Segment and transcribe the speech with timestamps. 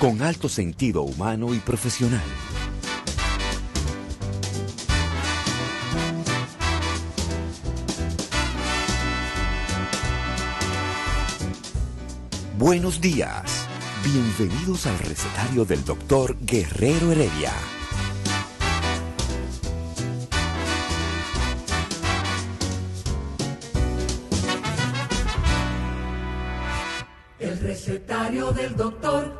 [0.00, 2.22] Con alto sentido humano y profesional.
[12.56, 13.68] Buenos días.
[14.02, 17.52] Bienvenidos al recetario del doctor Guerrero Heredia.
[27.38, 29.39] El recetario del doctor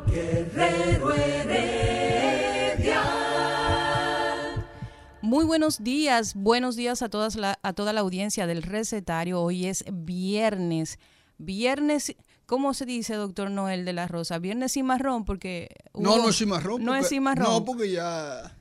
[5.51, 9.41] buenos días, buenos días a, todas la, a toda la audiencia del recetario.
[9.41, 10.97] Hoy es viernes,
[11.37, 14.39] viernes, ¿cómo se dice, doctor Noel de la Rosa?
[14.39, 15.67] Viernes sin marrón, porque...
[15.93, 16.81] No, hubo- no es cimarrón.
[16.85, 17.43] No porque- es cimarrón.
[17.49, 18.57] No, porque ya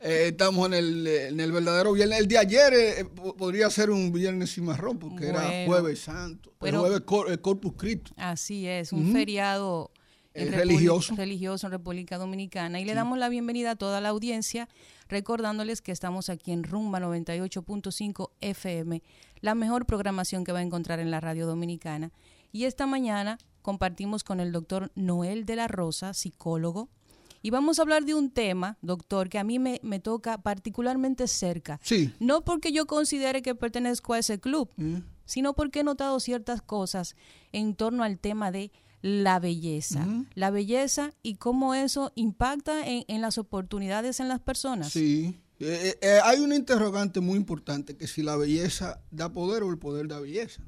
[0.00, 2.18] eh, estamos en el, en el verdadero viernes.
[2.20, 6.54] El de ayer eh, po- podría ser un viernes cimarrón, porque era jueves santo.
[6.60, 8.10] Pero- el jueves cor- el Corpus Christi.
[8.16, 9.90] Así es, un feriado
[10.34, 11.14] República- religioso.
[11.16, 12.80] religioso en República Dominicana.
[12.80, 14.68] Y le damos la bienvenida a toda la audiencia,
[15.08, 19.02] recordándoles que estamos aquí en Rumba 98.5 FM,
[19.40, 22.12] la mejor programación que va a encontrar en la radio dominicana.
[22.52, 26.88] Y esta mañana compartimos con el doctor Noel de la Rosa, psicólogo.
[27.42, 31.26] Y vamos a hablar de un tema, doctor, que a mí me, me toca particularmente
[31.26, 31.80] cerca.
[31.82, 32.12] Sí.
[32.20, 34.98] No porque yo considere que pertenezco a ese club, Mm.
[35.24, 37.16] sino porque he notado ciertas cosas
[37.52, 38.70] en torno al tema de
[39.02, 40.06] la belleza.
[40.34, 44.92] La belleza y cómo eso impacta en, en las oportunidades en las personas.
[44.92, 45.40] Sí.
[45.60, 49.78] Eh, eh, hay una interrogante muy importante, que si la belleza da poder o el
[49.78, 50.62] poder da belleza.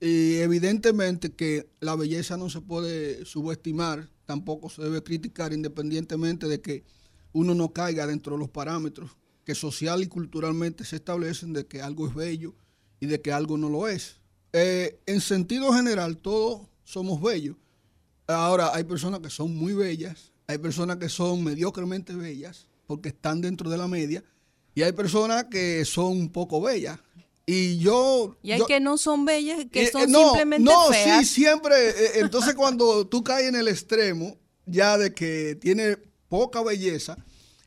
[0.00, 6.60] Y evidentemente que la belleza no se puede subestimar, tampoco se debe criticar independientemente de
[6.60, 6.84] que
[7.32, 11.80] uno no caiga dentro de los parámetros que social y culturalmente se establecen de que
[11.80, 12.54] algo es bello
[12.98, 14.16] y de que algo no lo es.
[14.52, 17.56] Eh, en sentido general, todos somos bellos.
[18.28, 23.40] Ahora, hay personas que son muy bellas, hay personas que son mediocremente bellas, porque están
[23.40, 24.24] dentro de la media,
[24.74, 26.98] y hay personas que son un poco bellas.
[27.44, 28.36] Y yo...
[28.42, 31.26] Y hay yo- que no son bellas, que eh, son eh, no, simplemente no, feas.
[31.28, 31.74] sí, siempre.
[31.90, 35.96] eh, entonces, cuando tú caes en el extremo, ya de que tiene
[36.28, 37.16] poca belleza,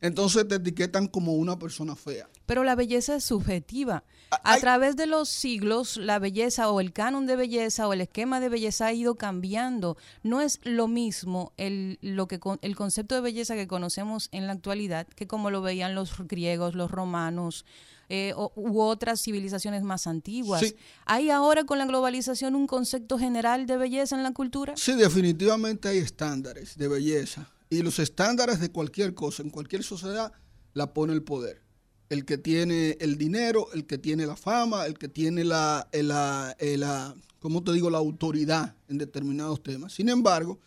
[0.01, 2.29] entonces te etiquetan como una persona fea.
[2.45, 4.03] Pero la belleza es subjetiva.
[4.31, 8.01] A Hay- través de los siglos, la belleza o el canon de belleza o el
[8.01, 9.97] esquema de belleza ha ido cambiando.
[10.23, 14.53] No es lo mismo el, lo que, el concepto de belleza que conocemos en la
[14.53, 17.65] actualidad que como lo veían los griegos, los romanos
[18.11, 20.61] eh, o- u otras civilizaciones más antiguas.
[20.61, 20.75] Sí.
[21.05, 24.73] ¿Hay ahora con la globalización un concepto general de belleza en la cultura?
[24.77, 27.51] Sí, definitivamente hay estándares de belleza.
[27.69, 30.31] Y los estándares de cualquier cosa, en cualquier sociedad,
[30.73, 31.61] la pone el poder.
[32.09, 36.55] El que tiene el dinero, el que tiene la fama, el que tiene la, la,
[36.59, 39.93] el- la- ¿cómo te digo?, la autoridad en determinados temas.
[39.93, 40.59] Sin embargo,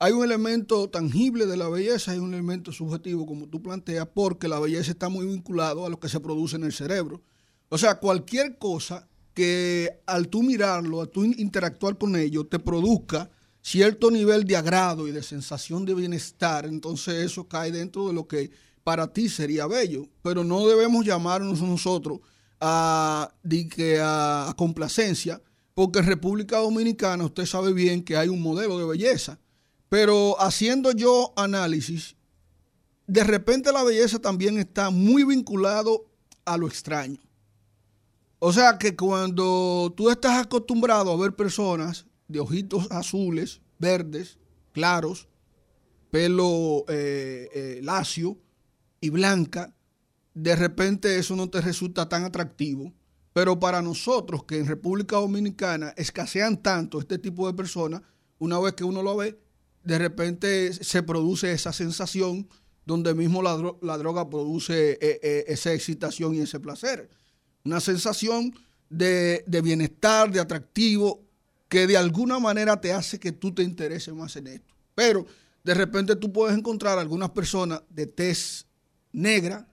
[0.00, 4.46] hay un elemento tangible de la belleza y un elemento subjetivo, como tú planteas, porque
[4.48, 7.20] la belleza está muy vinculado a lo que se produce en el cerebro.
[7.68, 13.30] O sea, cualquier cosa que al tú mirarlo, al tú interactuar con ello, te produzca
[13.62, 18.26] cierto nivel de agrado y de sensación de bienestar, entonces eso cae dentro de lo
[18.26, 18.50] que
[18.88, 20.08] para ti sería bello.
[20.22, 22.20] Pero no debemos llamarnos nosotros
[22.58, 23.30] a,
[24.00, 25.42] a, a complacencia,
[25.74, 29.38] porque en República Dominicana usted sabe bien que hay un modelo de belleza.
[29.90, 32.16] Pero haciendo yo análisis,
[33.06, 36.06] de repente la belleza también está muy vinculado
[36.46, 37.20] a lo extraño.
[38.38, 44.38] O sea que cuando tú estás acostumbrado a ver personas de ojitos azules, verdes,
[44.72, 45.28] claros,
[46.10, 48.38] pelo eh, eh, lacio
[49.00, 49.74] y blanca,
[50.34, 52.92] de repente eso no te resulta tan atractivo.
[53.32, 58.02] Pero para nosotros que en República Dominicana escasean tanto este tipo de personas,
[58.38, 59.38] una vez que uno lo ve,
[59.84, 62.48] de repente se produce esa sensación
[62.84, 67.10] donde mismo la, dro- la droga produce eh, eh, esa excitación y ese placer.
[67.64, 68.54] Una sensación
[68.88, 71.22] de, de bienestar, de atractivo,
[71.68, 74.74] que de alguna manera te hace que tú te intereses más en esto.
[74.94, 75.26] Pero
[75.62, 78.66] de repente tú puedes encontrar algunas personas de tez
[79.12, 79.68] negra,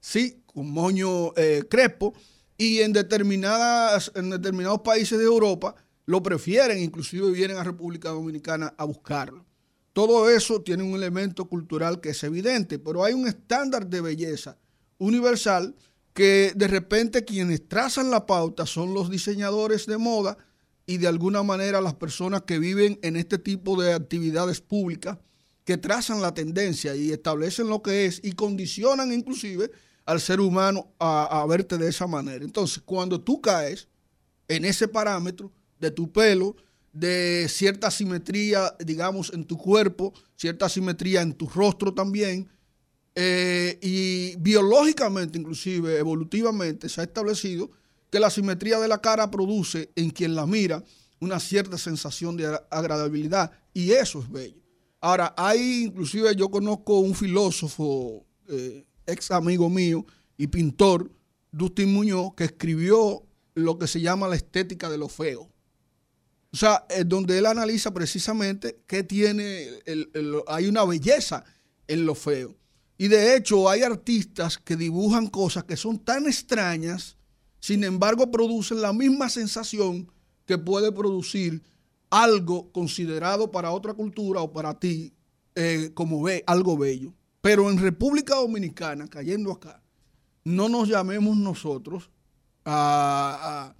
[0.00, 2.14] sí, con moño eh, crespo,
[2.56, 5.74] y en, determinadas, en determinados países de Europa
[6.06, 9.46] lo prefieren, inclusive vienen a República Dominicana a buscarlo.
[9.92, 14.58] todo eso tiene un elemento cultural que es evidente, pero hay un estándar de belleza
[14.98, 15.74] universal
[16.12, 20.36] que de repente quienes trazan la pauta son los diseñadores de moda
[20.86, 25.18] y de alguna manera las personas que viven en este tipo de actividades públicas
[25.64, 29.70] que trazan la tendencia y establecen lo que es y condicionan inclusive
[30.06, 32.44] al ser humano a, verte de esa manera.
[32.44, 33.88] Entonces, cuando tú caes
[34.48, 36.56] en ese parámetro de tu pelo,
[36.92, 42.48] de cierta simetría, digamos, en tu cuerpo, cierta simetría en tu rostro también,
[43.14, 47.70] eh, y biológicamente, inclusive, evolutivamente, se ha establecido
[48.10, 50.82] que la simetría de la cara produce en quien la mira
[51.20, 54.59] una cierta sensación de agradabilidad, y eso es bello.
[55.00, 60.04] Ahora, hay, inclusive yo conozco un filósofo, eh, ex amigo mío
[60.36, 61.10] y pintor,
[61.52, 65.50] Dustin Muñoz, que escribió lo que se llama la estética de lo feo.
[66.52, 69.68] O sea, es donde él analiza precisamente que tiene,
[70.48, 71.44] hay una belleza
[71.86, 72.56] en lo feo.
[72.98, 77.16] Y de hecho hay artistas que dibujan cosas que son tan extrañas,
[77.58, 80.12] sin embargo producen la misma sensación
[80.44, 81.62] que puede producir
[82.10, 85.14] algo considerado para otra cultura o para ti
[85.54, 87.14] eh, como ve, algo bello.
[87.40, 89.82] Pero en República Dominicana, cayendo acá,
[90.44, 92.10] no nos llamemos nosotros
[92.64, 93.74] a,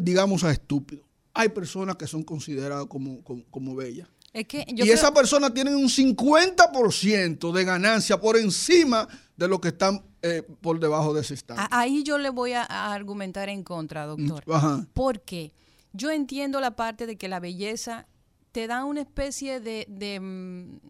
[0.00, 1.06] digamos, a estúpidos.
[1.32, 4.08] Hay personas que son consideradas como, como, bellas.
[4.32, 10.42] y esas personas tienen un 50% de ganancia por encima de lo que están eh,
[10.60, 11.60] por debajo de ese estado.
[11.70, 14.44] Ahí yo le voy a, argumentar en contra, doctor.
[14.92, 15.52] ¿Por qué?
[15.92, 18.06] Yo entiendo la parte de que la belleza
[18.52, 20.88] te da una especie de, mm,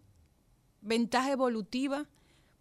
[0.81, 2.09] ventaja evolutiva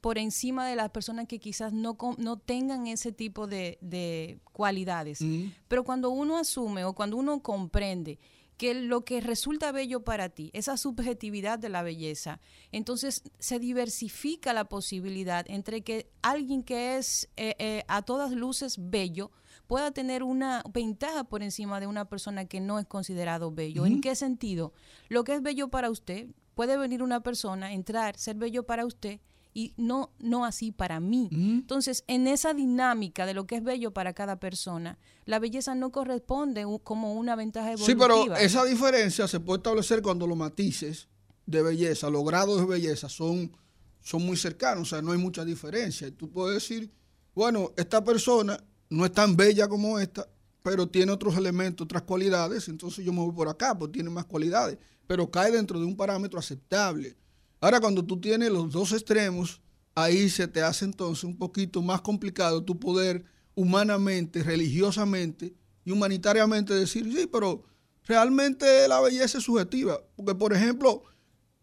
[0.00, 5.20] por encima de las personas que quizás no, no tengan ese tipo de, cualidades.
[5.20, 5.48] Mm.
[5.68, 8.18] Pero cuando uno asume o cuando uno comprende
[8.60, 12.40] que lo que resulta bello para ti, esa subjetividad de la belleza,
[12.72, 18.76] entonces se diversifica la posibilidad entre que alguien que es eh, eh, a todas luces
[18.78, 19.30] bello,
[19.70, 23.86] pueda tener una ventaja por encima de una persona que no es considerado bello.
[23.86, 24.72] ¿En qué sentido?
[25.08, 26.26] Lo que es bello para usted,
[26.56, 29.20] puede venir una persona, entrar, ser bello para usted
[29.54, 31.28] y no, no así para mí.
[31.30, 35.92] Entonces, en esa dinámica de lo que es bello para cada persona, la belleza no
[35.92, 38.06] corresponde como una ventaja evolutiva.
[38.08, 41.06] Sí, pero esa diferencia se puede establecer cuando los matices
[41.46, 43.56] de belleza, los grados de belleza son,
[44.00, 46.10] son muy cercanos, o sea, no hay mucha diferencia.
[46.10, 46.90] Tú puedes decir,
[47.36, 48.58] bueno, esta persona
[48.90, 50.28] no es tan bella como esta,
[50.62, 54.26] pero tiene otros elementos, otras cualidades, entonces yo me voy por acá, porque tiene más
[54.26, 57.16] cualidades, pero cae dentro de un parámetro aceptable.
[57.60, 59.60] Ahora, cuando tú tienes los dos extremos,
[59.94, 65.54] ahí se te hace entonces un poquito más complicado tu poder humanamente, religiosamente
[65.84, 67.62] y humanitariamente decir, sí, pero
[68.06, 70.00] realmente la belleza es subjetiva.
[70.16, 71.02] Porque, por ejemplo,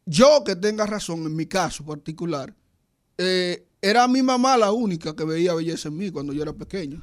[0.06, 2.56] yo que tenga razón en mi caso particular,
[3.18, 7.02] eh, era mi mamá la única que veía belleza en mí cuando yo era pequeño.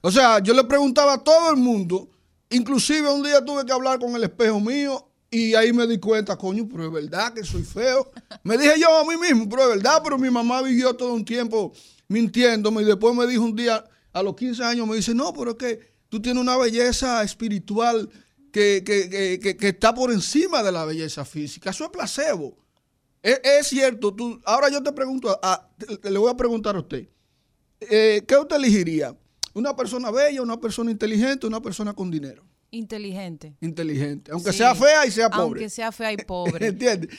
[0.00, 2.08] O sea, yo le preguntaba a todo el mundo,
[2.50, 6.36] inclusive un día tuve que hablar con el espejo mío y ahí me di cuenta,
[6.36, 8.12] coño, pero es verdad que soy feo.
[8.44, 11.24] Me dije yo a mí mismo, pero es verdad, pero mi mamá vivió todo un
[11.24, 11.72] tiempo
[12.06, 15.52] mintiéndome y después me dijo un día, a los 15 años, me dice, no, pero
[15.52, 18.08] es que tú tienes una belleza espiritual
[18.52, 21.70] que, que está por encima de la belleza física.
[21.70, 22.63] Eso es placebo.
[23.24, 25.40] Es, cierto, tú, ahora yo te pregunto,
[26.02, 27.08] le voy a preguntar a usted,
[27.80, 29.16] eh, ¿qué usted elegiría?
[29.54, 32.44] ¿Una persona bella, una persona inteligente, una persona con dinero?
[32.70, 33.56] Inteligente.
[33.62, 35.60] Inteligente, aunque sea fea y sea pobre.
[35.60, 36.66] Aunque sea fea y pobre.
[36.68, 37.18] ¿Entiendes?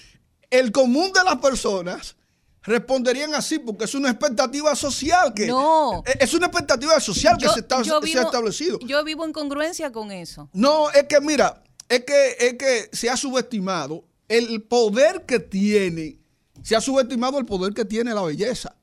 [0.52, 2.16] El común de las personas
[2.62, 7.60] responderían así porque es una expectativa social que no es una expectativa social que se,
[7.60, 12.04] está, se ha establecido yo vivo en congruencia con eso no es que mira es
[12.06, 16.20] que es que se ha subestimado el poder que tiene,
[16.64, 18.76] se ha subestimado el poder que tiene la belleza.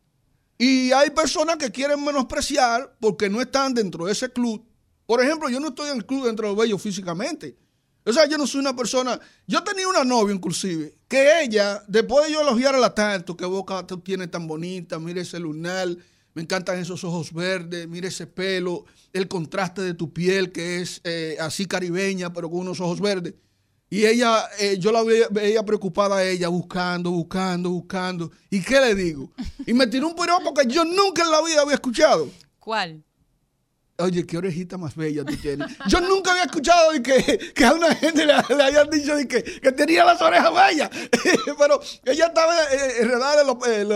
[0.59, 4.65] Y hay personas que quieren menospreciar porque no están dentro de ese club.
[5.07, 7.57] Por ejemplo, yo no estoy en el club dentro de los bellos físicamente.
[8.05, 9.19] O sea, yo no soy una persona.
[9.47, 13.99] Yo tenía una novia, inclusive, que ella, después de yo elogiarla tanto, que boca tú
[14.01, 15.89] tienes tan bonita, mire ese lunar,
[16.35, 21.01] me encantan esos ojos verdes, mire ese pelo, el contraste de tu piel, que es
[21.05, 23.35] eh, así caribeña, pero con unos ojos verdes.
[23.93, 28.31] Y ella, eh, yo la veía, preocupada a ella, buscando, buscando, buscando.
[28.49, 29.31] ¿Y qué le digo?
[29.67, 32.27] Y me tiró un piropo que yo nunca en la vida había escuchado.
[32.59, 33.05] ¿Cuál?
[33.99, 35.77] Oye, qué orejita más bella tú tienes.
[35.89, 39.43] Yo nunca había escuchado de que, que a una gente le, hayan dicho de que,
[39.43, 40.89] que, tenía las orejas bellas.
[41.59, 43.89] Pero ella estaba eh, enredada en,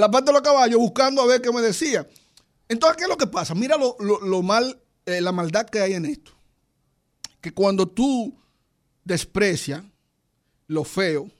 [0.00, 2.04] la parte de los caballos buscando a ver qué me decía.
[2.68, 3.54] Entonces, ¿qué es lo que pasa?
[3.54, 6.32] Mira lo, mal, eh, la maldad que hay en esto.
[7.40, 8.36] Que cuando tú
[9.06, 9.88] desprecia
[10.66, 11.30] lo feo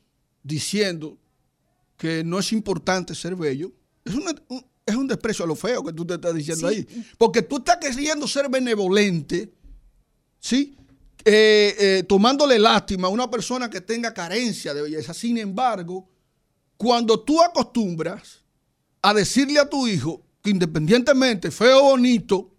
[0.43, 1.19] diciendo
[1.97, 3.73] que no es importante ser bello,
[4.05, 4.25] es, un,
[4.87, 6.87] es un desprecio a lo feo que tú te estás diciendo ahí.
[7.19, 9.53] Porque tú estás queriendo ser benevolente,
[10.39, 10.77] ¿sí?
[11.25, 15.13] Eh, eh, tomándole lástima a una persona que tenga carencia de belleza.
[15.13, 16.09] Sin embargo,
[16.77, 18.45] cuando tú acostumbras
[19.03, 22.55] a decirle a tu hijo que independientemente, feo o bonito,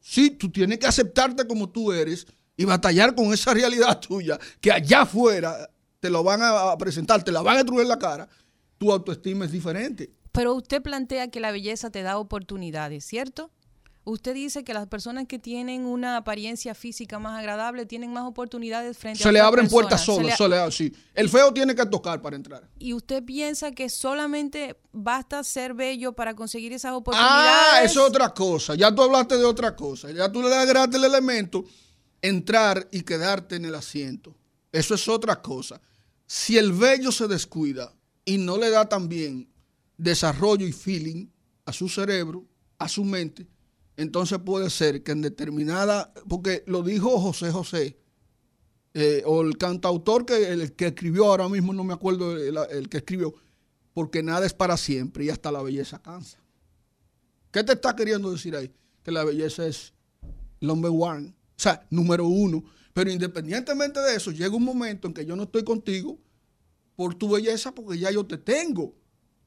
[0.00, 4.72] sí, tú tienes que aceptarte como tú eres y batallar con esa realidad tuya, que
[4.72, 5.70] allá afuera
[6.00, 8.28] te lo van a presentar, te la van a destruir en la cara,
[8.78, 10.10] tu autoestima es diferente.
[10.32, 13.50] Pero usted plantea que la belleza te da oportunidades, ¿cierto?
[14.04, 18.96] Usted dice que las personas que tienen una apariencia física más agradable tienen más oportunidades
[18.96, 20.94] frente se a le abren puertas solas, se le, sí.
[21.12, 22.68] El feo tiene que tocar para entrar.
[22.78, 27.50] ¿Y usted piensa que solamente basta ser bello para conseguir esas oportunidades?
[27.72, 28.76] Ah, eso es otra cosa.
[28.76, 30.12] Ya tú hablaste de otra cosa.
[30.12, 31.64] Ya tú le agregaste el elemento
[32.28, 34.36] entrar y quedarte en el asiento.
[34.72, 35.80] Eso es otra cosa.
[36.26, 39.48] Si el bello se descuida y no le da también
[39.96, 41.26] desarrollo y feeling
[41.64, 42.44] a su cerebro,
[42.78, 43.46] a su mente,
[43.96, 47.96] entonces puede ser que en determinada, porque lo dijo José José,
[48.92, 52.98] eh, o el cantautor que, el que escribió, ahora mismo no me acuerdo el, que
[52.98, 53.34] escribió,
[53.94, 56.38] porque nada es para siempre y hasta la belleza cansa.
[57.50, 58.72] ¿Qué te está queriendo decir ahí?
[59.02, 59.92] Que la belleza es
[60.60, 62.64] number one, o sea, número uno.
[62.92, 66.18] Pero independientemente de eso, llega un momento en que yo no estoy contigo
[66.94, 68.94] por tu belleza porque ya yo te tengo.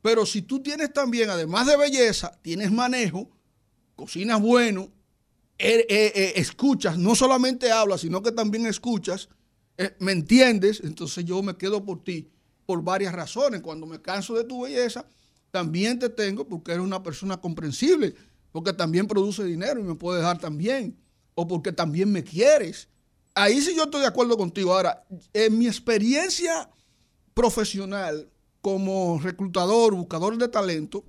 [0.02, 3.30] Pero si tú tienes también, además de belleza, tienes manejo,
[3.96, 4.92] cocinas bueno,
[5.58, 9.28] eh, eh, eh, escuchas, no solamente hablas, sino que también escuchas,
[10.00, 12.30] me entiendes, entonces yo me quedo por ti
[12.66, 13.62] por varias razones.
[13.62, 15.06] Cuando me canso de tu belleza,
[15.52, 18.14] también te tengo porque eres una persona comprensible,
[18.52, 20.98] porque también produce dinero y me puedes dar también,
[21.40, 22.90] o porque también me quieres.
[23.34, 24.74] Ahí sí yo estoy de acuerdo contigo.
[24.74, 26.70] Ahora, en mi experiencia
[27.34, 28.30] profesional
[28.60, 31.06] como reclutador, buscador de talento,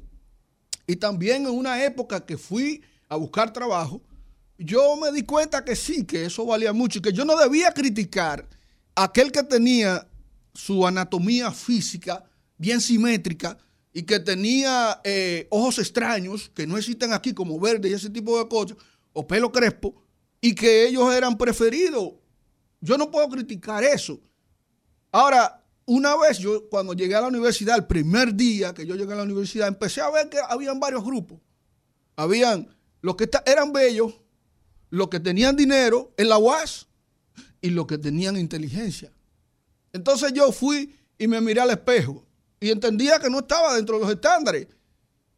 [0.87, 4.03] y también en una época que fui a buscar trabajo,
[4.57, 7.73] yo me di cuenta que sí, que eso valía mucho y que yo no debía
[7.73, 8.49] criticar
[8.95, 10.07] a aquel que tenía
[10.55, 12.23] su anatomía física
[12.57, 13.59] bien simétrica
[13.93, 18.39] y que tenía eh, ojos extraños que no existen aquí como verde y ese tipo
[18.39, 18.77] de cosas,
[19.13, 20.01] o pelo crespo,
[20.41, 22.13] y que ellos eran preferidos.
[22.81, 24.19] Yo no puedo criticar eso.
[25.13, 29.13] Ahora, una vez yo, cuando llegué a la universidad, el primer día que yo llegué
[29.13, 31.39] a la universidad, empecé a ver que habían varios grupos.
[32.17, 32.69] Habían
[33.03, 34.15] los que eran bellos,
[34.91, 36.87] los que tenían dinero en la UAS
[37.61, 39.13] y los que tenían inteligencia.
[39.93, 42.25] Entonces yo fui y me miré al espejo
[42.61, 44.69] y entendía que no estaba dentro de los estándares.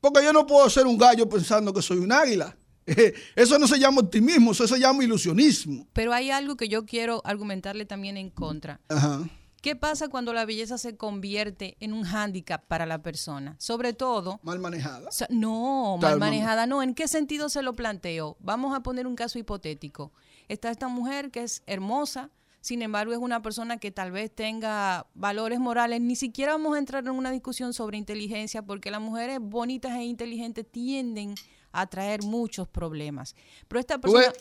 [0.00, 2.56] Porque yo no puedo ser un gallo pensando que soy un águila.
[3.36, 5.86] Eso no se llama optimismo, eso se llama ilusionismo.
[5.92, 8.80] Pero hay algo que yo quiero argumentarle también en contra.
[8.88, 9.22] Ajá.
[9.62, 13.54] ¿Qué pasa cuando la belleza se convierte en un hándicap para la persona?
[13.60, 14.40] Sobre todo...
[14.42, 15.08] Mal manejada.
[15.30, 16.82] no, mal manejada no.
[16.82, 18.36] ¿En qué sentido se lo planteo?
[18.40, 20.12] Vamos a poner un caso hipotético.
[20.48, 25.06] Está esta mujer que es hermosa, sin embargo es una persona que tal vez tenga
[25.14, 26.00] valores morales.
[26.00, 30.02] Ni siquiera vamos a entrar en una discusión sobre inteligencia porque las mujeres bonitas e
[30.02, 31.36] inteligentes tienden
[31.72, 33.34] a traer muchos problemas.
[33.66, 34.32] Pero esta persona...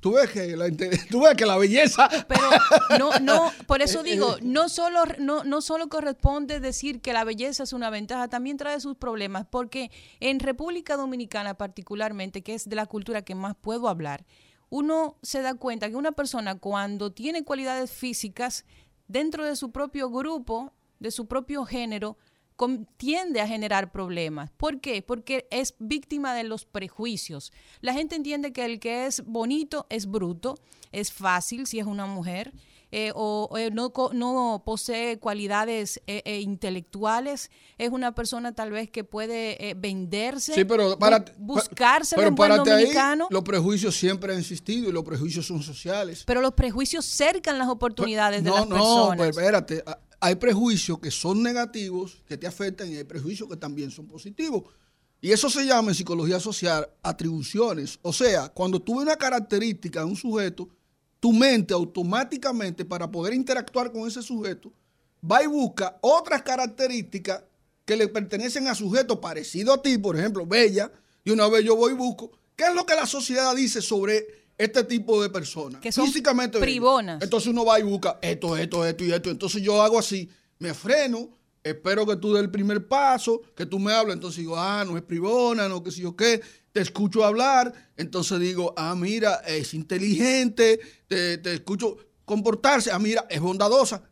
[0.00, 0.70] ¿Tú ves, que, la,
[1.10, 2.08] tú ves que la belleza...
[2.28, 2.42] Pero
[2.98, 7.62] no, no, por eso digo, no solo, no, no solo corresponde decir que la belleza
[7.62, 12.76] es una ventaja, también trae sus problemas, porque en República Dominicana particularmente, que es de
[12.76, 14.24] la cultura que más puedo hablar,
[14.70, 18.64] uno se da cuenta que una persona cuando tiene cualidades físicas
[19.08, 22.16] dentro de su propio grupo, de su propio género,
[22.96, 24.50] tiende a generar problemas.
[24.56, 25.02] ¿Por qué?
[25.02, 27.52] Porque es víctima de los prejuicios.
[27.80, 30.58] La gente entiende que el que es bonito es bruto,
[30.92, 32.52] es fácil si es una mujer.
[32.92, 39.04] Eh, o, eh, no, no, posee cualidades eh, intelectuales, es una persona tal vez que
[39.04, 43.28] puede venderse, sí, pero para, buscarse pero buen dominicano.
[43.30, 46.24] los prejuicios siempre han existido y los prejuicios son sociales.
[46.26, 49.08] Pero los prejuicios cercan las oportunidades de las personas.
[49.08, 49.84] No, pues espérate,
[50.20, 54.64] hay prejuicios que son negativos, que te afectan, y hay prejuicios que también son positivos.
[55.22, 57.98] Y eso se llama en psicología social atribuciones.
[58.02, 60.68] O sea, cuando tú ves una característica de un sujeto,
[61.18, 64.72] tu mente automáticamente, para poder interactuar con ese sujeto,
[65.28, 67.42] va y busca otras características
[67.84, 70.90] que le pertenecen a sujetos parecidos a ti, por ejemplo, bella,
[71.24, 74.39] y una vez yo voy y busco, ¿qué es lo que la sociedad dice sobre
[74.60, 75.80] este tipo de personas.
[75.80, 77.22] Que son físicamente privonas.
[77.22, 79.30] Entonces uno va y busca esto, esto, esto y esto.
[79.30, 81.30] Entonces yo hago así, me freno,
[81.64, 84.14] espero que tú des el primer paso, que tú me hables.
[84.14, 86.42] Entonces digo, ah, no es privona, no, que si yo qué.
[86.72, 92.92] Te escucho hablar, entonces digo, ah, mira, es inteligente, te, te escucho comportarse.
[92.92, 94.02] Ah, mira, es bondadosa.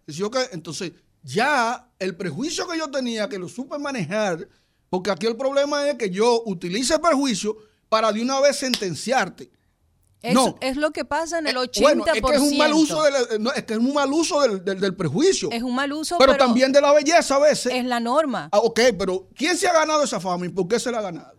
[0.50, 4.48] Entonces, ya el prejuicio que yo tenía, que lo supe manejar,
[4.88, 9.50] porque aquí el problema es que yo utilice el prejuicio para de una vez sentenciarte.
[10.20, 10.56] Es, no.
[10.60, 11.80] es lo que pasa en el 80%.
[11.80, 13.14] Bueno, es que es un mal uso, del,
[13.54, 15.48] es que es un mal uso del, del, prejuicio.
[15.52, 17.72] Es un mal uso, pero, también de la belleza a veces.
[17.72, 18.48] Es la norma.
[18.50, 21.02] Ah, ok, pero ¿quién se ha ganado esa fama y por qué se la ha
[21.02, 21.38] ganado?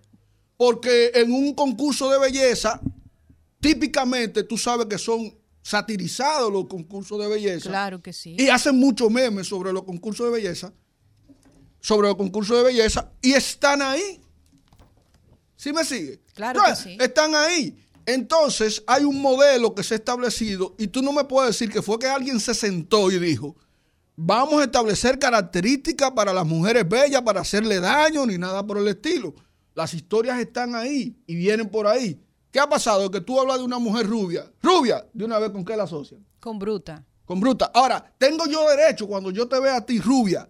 [0.56, 2.80] Porque en un concurso de belleza,
[3.60, 7.70] típicamente tú sabes que son satirizados los concursos de belleza.
[7.70, 8.36] Claro que sí.
[8.40, 10.74] Y hacen muchos memes sobre los concursos de belleza.
[11.82, 13.12] Sobre los concursos de belleza.
[13.22, 14.22] Y están ahí.
[15.56, 16.22] ¿Sí me sigue?
[16.34, 16.98] Claro que sí.
[17.00, 17.78] Están ahí.
[18.10, 21.84] Entonces hay un modelo que se ha establecido y tú no me puedes decir que
[21.84, 23.56] fue que alguien se sentó y dijo,
[24.16, 28.88] vamos a establecer características para las mujeres bellas para hacerle daño ni nada por el
[28.88, 29.36] estilo.
[29.76, 32.20] Las historias están ahí y vienen por ahí.
[32.52, 33.12] ¿Qué ha pasado?
[33.12, 34.52] Que tú hablas de una mujer rubia.
[34.64, 36.26] Rubia, de una vez con qué la asocian.
[36.40, 37.06] Con bruta.
[37.26, 37.70] Con bruta.
[37.76, 40.50] Ahora, tengo yo derecho cuando yo te vea a ti rubia,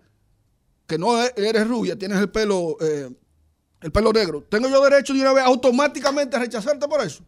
[0.88, 3.10] que no e-, eres rubia, tienes el pelo, eh,
[3.82, 4.46] el pelo negro.
[4.50, 7.26] Tengo yo derecho de una vez automáticamente a rechazarte por eso.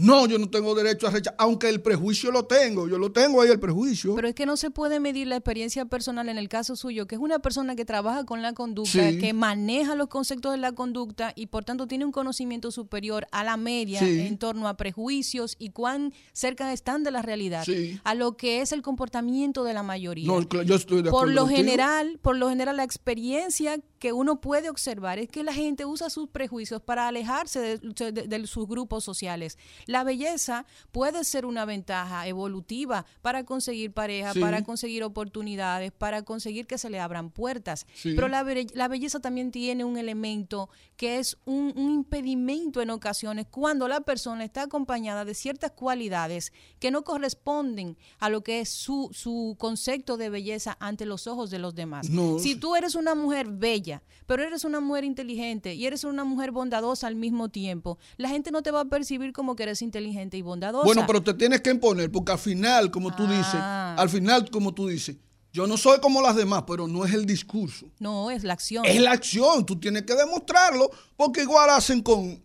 [0.00, 3.42] No, yo no tengo derecho a rechazar, aunque el prejuicio lo tengo, yo lo tengo
[3.42, 4.14] ahí el prejuicio.
[4.14, 7.16] Pero es que no se puede medir la experiencia personal en el caso suyo, que
[7.16, 11.32] es una persona que trabaja con la conducta, que maneja los conceptos de la conducta
[11.36, 15.70] y por tanto tiene un conocimiento superior a la media en torno a prejuicios y
[15.70, 17.66] cuán cerca están de la realidad,
[18.04, 20.26] a lo que es el comportamiento de la mayoría.
[20.26, 24.40] No, yo estoy de acuerdo por lo general, por lo general la experiencia que uno
[24.40, 29.58] puede observar es que la gente usa sus prejuicios para alejarse de sus grupos sociales
[29.90, 36.68] la belleza puede ser una ventaja evolutiva para conseguir pareja, para conseguir oportunidades, para conseguir
[36.68, 37.86] que se le abran puertas.
[38.04, 44.02] Pero la, belleza también tiene un elemento que es un, impedimento en ocasiones cuando la
[44.02, 49.56] persona está acompañada de ciertas cualidades que no corresponden a lo que es su, su
[49.58, 52.06] concepto de belleza ante los ojos de los demás.
[52.38, 56.52] Si tú eres una mujer bella, pero eres una mujer inteligente y eres una mujer
[56.52, 60.36] bondadosa al mismo tiempo, la gente no te va a percibir como que eres inteligente
[60.36, 60.84] y bondadosa.
[60.84, 63.94] Bueno, pero te tienes que imponer, porque al final, como tú dices, ah.
[63.96, 65.16] al final, como tú dices,
[65.52, 67.86] yo no soy como las demás, pero no es el discurso.
[67.98, 68.84] No, es la acción.
[68.84, 72.42] Es la acción, tú tienes que demostrarlo, porque igual hacen con...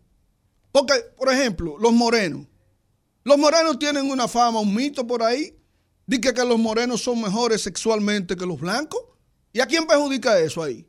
[0.72, 2.46] Porque, por ejemplo, los morenos.
[3.24, 5.56] Los morenos tienen una fama, un mito por ahí,
[6.10, 9.02] que, que los morenos son mejores sexualmente que los blancos.
[9.52, 10.88] ¿Y a quién perjudica eso ahí?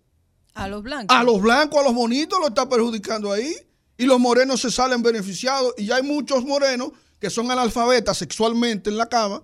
[0.55, 1.16] A los blancos.
[1.16, 3.55] A los blancos, a los bonitos lo está perjudicando ahí
[3.99, 5.75] y los morenos se salen beneficiados.
[5.77, 9.43] Y ya hay muchos morenos que son analfabetas sexualmente en la cama,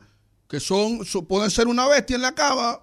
[0.49, 2.81] que son, pueden ser una bestia en la cama,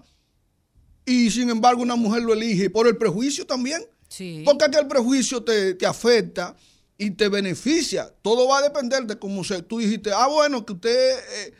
[1.06, 3.82] y sin embargo una mujer lo elige por el prejuicio también.
[4.08, 4.42] Sí.
[4.44, 6.56] Porque el prejuicio te, afecta
[6.98, 8.12] y te beneficia.
[8.22, 11.54] Todo va a depender de cómo se, tú dijiste, ah, bueno, que usted, eh,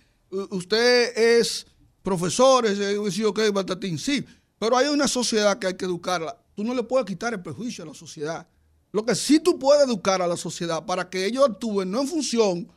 [0.51, 1.67] usted es
[2.03, 3.99] profesor, es, es, ok, batatín.
[3.99, 4.25] Sí,
[4.59, 6.37] pero hay una sociedad que hay que educarla.
[6.55, 8.47] Tú no le puedes quitar el prejuicio a la sociedad.
[8.93, 12.09] Lo que sí tú puedes educar a la sociedad para que ellos actúen no en
[12.09, 12.73] función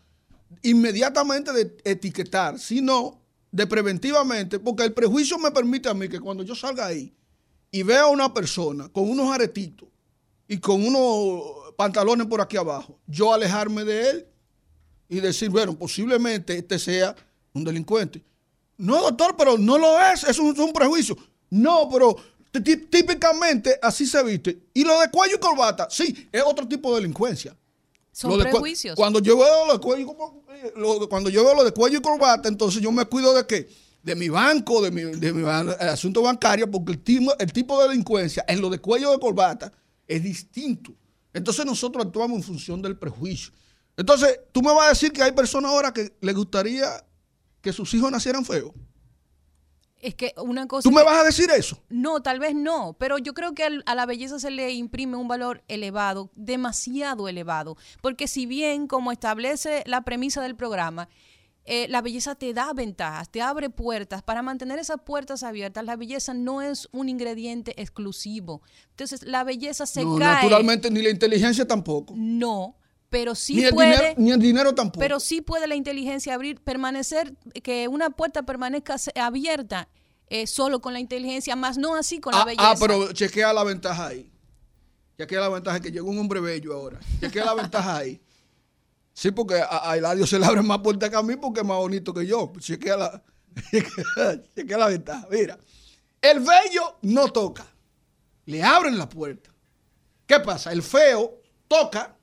[0.61, 3.19] inmediatamente de etiquetar, sino
[3.51, 7.13] de preventivamente, porque el prejuicio me permite a mí que cuando yo salga ahí
[7.71, 9.89] y vea a una persona con unos aretitos
[10.47, 14.27] y con unos pantalones por aquí abajo, yo alejarme de él
[15.09, 17.15] y decir, bueno, posiblemente este sea
[17.53, 18.23] un delincuente.
[18.77, 21.15] No, doctor, pero no lo es, es un prejuicio.
[21.49, 22.15] No, pero
[22.61, 24.67] Típicamente así se viste.
[24.73, 27.55] Y lo de cuello y corbata, sí, es otro tipo de delincuencia.
[28.11, 28.95] Son prejuicios.
[28.95, 30.07] Cuando yo veo lo de cuello,
[31.09, 33.67] cuando yo veo lo de cuello y corbata, entonces yo me cuido de qué?
[34.03, 37.81] De mi banco, de mi, de mi eh, asunto bancario, porque el tipo, el tipo
[37.81, 39.71] de delincuencia en lo de cuello de corbata
[40.07, 40.93] es distinto.
[41.33, 43.51] Entonces nosotros actuamos en función del prejuicio.
[43.97, 47.03] Entonces, tú me vas a decir que hay personas ahora que les gustaría
[47.61, 48.73] que sus hijos nacieran feos
[50.03, 50.87] es que una cosa...
[50.87, 51.81] ¿Tú me vas a decir eso?
[51.89, 55.27] No, tal vez no, pero yo creo que a la belleza se le imprime un
[55.27, 61.09] valor elevado, demasiado elevado, porque si bien, como establece la premisa del programa,
[61.65, 64.21] eh, la belleza te da ventajas, te abre puertas.
[64.21, 68.61] Para mantener esas puertas abiertas, la belleza no es un ingrediente exclusivo.
[68.89, 70.43] Entonces, la belleza se no, cae.
[70.43, 72.13] Naturalmente, ni la inteligencia tampoco.
[72.17, 72.75] No,
[73.13, 74.99] pero sí ni el puede, dinero, ni el dinero tampoco.
[74.99, 79.87] Pero sí puede la inteligencia abrir, permanecer, que una puerta permanezca abierta
[80.29, 82.71] eh, solo con la inteligencia, más no así con la ah, belleza.
[82.71, 84.31] Ah, pero chequea la ventaja ahí.
[85.15, 86.99] Chequea la ventaja que llegó un hombre bello ahora.
[87.19, 88.19] Chequea la ventaja ahí.
[89.13, 91.67] Sí, porque a, a Eladio se le abre más puertas que a mí porque es
[91.67, 92.51] más bonito que yo.
[92.57, 93.23] Chequea la,
[94.55, 95.27] chequea la ventaja.
[95.29, 95.59] Mira,
[96.19, 97.67] el bello no toca.
[98.47, 99.51] Le abren la puerta.
[100.25, 100.71] ¿Qué pasa?
[100.71, 102.17] El feo toca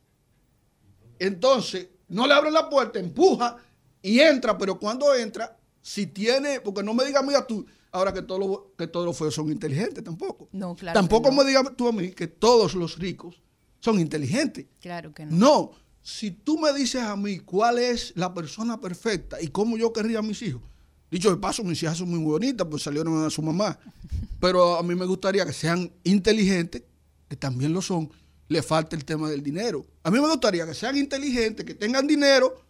[1.21, 3.57] entonces no le abren la puerta, empuja
[4.03, 8.23] y entra, pero cuando entra, si tiene, porque no me digas, mira tú, ahora que
[8.23, 10.49] todos los, que todos los feos son inteligentes tampoco.
[10.53, 10.99] No, claro.
[10.99, 11.37] Tampoco no.
[11.37, 13.41] me digas tú a mí que todos los ricos
[13.81, 14.67] son inteligentes.
[14.81, 15.37] Claro que no.
[15.37, 15.71] No,
[16.03, 20.21] si tú me dices a mí cuál es la persona perfecta y cómo yo querría
[20.21, 20.63] a mis hijos,
[21.11, 23.79] dicho de paso, mis hijas son muy bonitas, pues salieron a su mamá,
[24.41, 26.83] pero a mí me gustaría que sean inteligentes,
[27.29, 28.11] que también lo son,
[28.51, 29.87] le falta el tema del dinero.
[30.03, 32.61] A mí me gustaría que sean inteligentes, que tengan dinero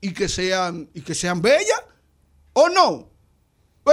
[0.00, 1.80] y que sean, y que sean bellas,
[2.52, 3.08] ¿o no?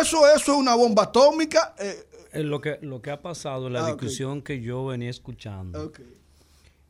[0.01, 1.75] Eso, eso es una bomba atómica.
[1.79, 2.03] eh,
[2.33, 5.79] Eh, Lo que, lo que ha pasado en la Ah, discusión que yo venía escuchando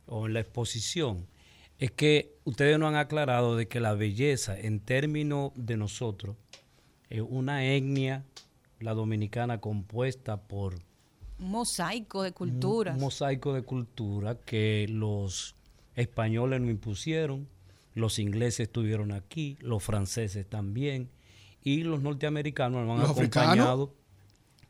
[0.07, 1.27] o en la exposición
[1.77, 6.35] es que ustedes no han aclarado de que la belleza en términos de nosotros
[7.09, 8.23] es una etnia,
[8.79, 10.75] la dominicana compuesta por
[11.39, 12.97] mosaico de un culturas.
[12.97, 15.55] mosaico de cultura que los
[15.95, 17.47] españoles nos impusieron,
[17.93, 21.09] los ingleses estuvieron aquí, los franceses también,
[21.63, 23.49] y los norteamericanos nos han ¿Los africanos?
[23.53, 23.93] acompañado.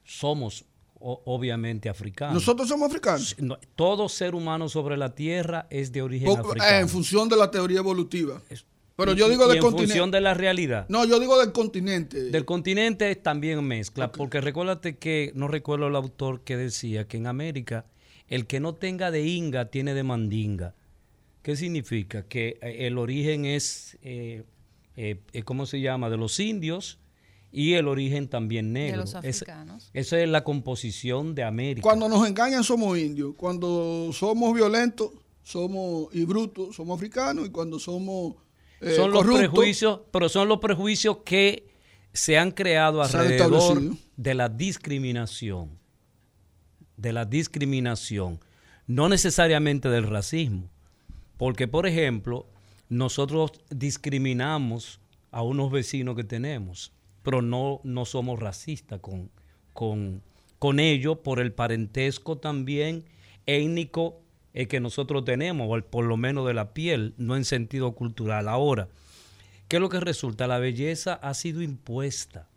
[0.04, 0.66] Somos
[1.00, 2.36] o- obviamente africanos.
[2.36, 3.36] Nosotros somos africanos.
[3.40, 6.78] No, todo ser humano sobre la tierra es de origen eh, africano.
[6.80, 8.42] en función de la teoría evolutiva.
[8.50, 8.66] Es-
[8.96, 9.88] Pero y- yo digo y del en continente.
[9.94, 10.86] función de la realidad.
[10.90, 12.24] No, yo digo del continente.
[12.32, 17.28] Del continente también mezcla, porque recuérdate que, no recuerdo el autor que decía que en
[17.28, 17.86] América
[18.28, 20.74] el que no tenga de inga tiene de mandinga.
[21.44, 22.24] ¿Qué significa?
[22.24, 24.44] Que eh, el origen es, eh,
[24.96, 26.10] eh, ¿cómo se llama?
[26.10, 26.98] De los indios
[27.52, 29.02] y el origen también negro.
[29.02, 29.90] los Es- africanos.
[29.94, 31.84] esa es la composición de América.
[31.84, 33.36] Cuando nos engañan somos indios.
[33.38, 35.12] Cuando somos violentos
[35.44, 37.46] somos y brutos somos africanos.
[37.46, 38.34] Y cuando somos
[38.82, 41.68] eh, son los prejuicios, pero son los prejuicios que
[42.14, 43.82] se han creado alrededor
[44.16, 45.78] de la discriminación,
[46.98, 48.40] de la discriminación,
[48.88, 50.70] no necesariamente del racismo,
[51.38, 52.48] porque por ejemplo,
[52.88, 55.00] nosotros discriminamos
[55.32, 59.30] a unos vecinos que tenemos, pero no, no somos racistas con,
[59.74, 60.22] con,
[60.60, 63.04] con ellos por el parentesco también
[63.46, 64.22] étnico
[64.56, 67.92] eh, que nosotros tenemos, o el- por lo menos de la piel, no en sentido
[67.94, 68.48] cultural.
[68.48, 68.88] Ahora,
[69.68, 70.48] ¿qué es lo que resulta?
[70.48, 72.48] La belleza ha sido impuesta.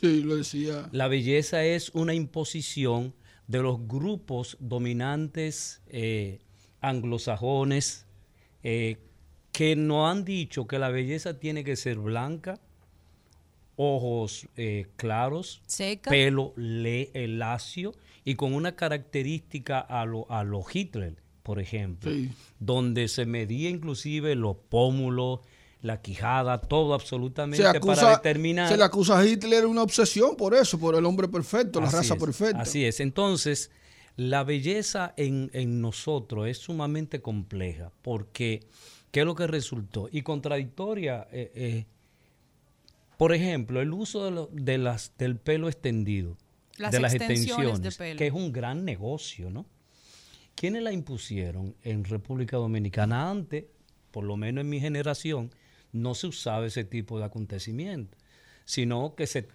[0.00, 0.88] Sí, lo decía.
[0.92, 3.14] La belleza es una imposición
[3.48, 6.38] de los grupos dominantes eh,
[6.80, 8.06] anglosajones
[8.62, 8.96] eh,
[9.52, 12.60] que nos han dicho que la belleza tiene que ser blanca,
[13.76, 16.10] ojos eh, claros, Seca.
[16.10, 17.92] pelo le, eh, lacio
[18.30, 22.30] y con una característica a lo, a lo Hitler, por ejemplo, Sí.
[22.58, 25.40] donde se medía inclusive los pómulos,
[25.80, 28.68] la quijada, todo absolutamente para determinar.
[28.68, 31.96] se le acusa a Hitler una obsesión por eso, por el hombre perfecto, la Así
[31.96, 32.60] raza es, perfecta.
[32.62, 33.00] Así es.
[33.00, 33.70] Entonces,
[34.16, 38.64] la belleza en, en nosotros es sumamente compleja porque,
[39.12, 40.08] ¿qué es lo que resultó?
[40.10, 41.86] Y contradictoria, eh, eh,
[43.16, 46.36] por ejemplo, el uso de, lo- de las, del pelo extendido,
[46.78, 48.18] Las de las extensiones de pelo.
[48.18, 49.66] que es un gran negocio, ¿no?
[50.54, 53.30] ¿Quiénes la impusieron en República Dominicana?
[53.30, 53.64] Antes,
[54.10, 55.50] por lo menos en mi generación,
[55.92, 58.16] no se usaba ese tipo de acontecimiento,
[58.64, 59.48] sino que se,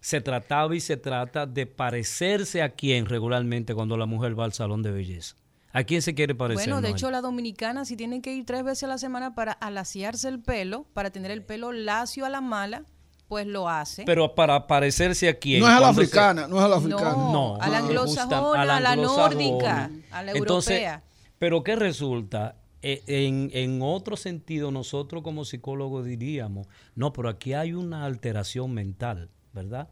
[0.00, 4.52] se trataba y se trata de parecerse a quién regularmente cuando la mujer va al
[4.52, 5.36] salón de belleza.
[5.72, 6.68] ¿A quién se quiere parecer?
[6.68, 9.52] Bueno, de hecho, la dominicana si tiene que ir tres veces a la semana para
[9.52, 12.84] alaciarse el pelo, para tener el pelo lacio a la mala,
[13.28, 14.04] pues lo hace.
[14.04, 15.60] Pero para parecerse a quién.
[15.60, 17.10] No es a la se- africana, no es a la africana.
[17.12, 19.28] No, No, a la anglosajona, a la, anglosajona.
[19.28, 21.02] nórdica, a la Entonces, europea.
[21.38, 22.56] Pero ¿qué resulta?
[22.82, 28.72] Eh, En, en otro sentido, nosotros como psicólogos diríamos, no, pero aquí hay una alteración
[28.72, 29.88] mental, ¿verdad?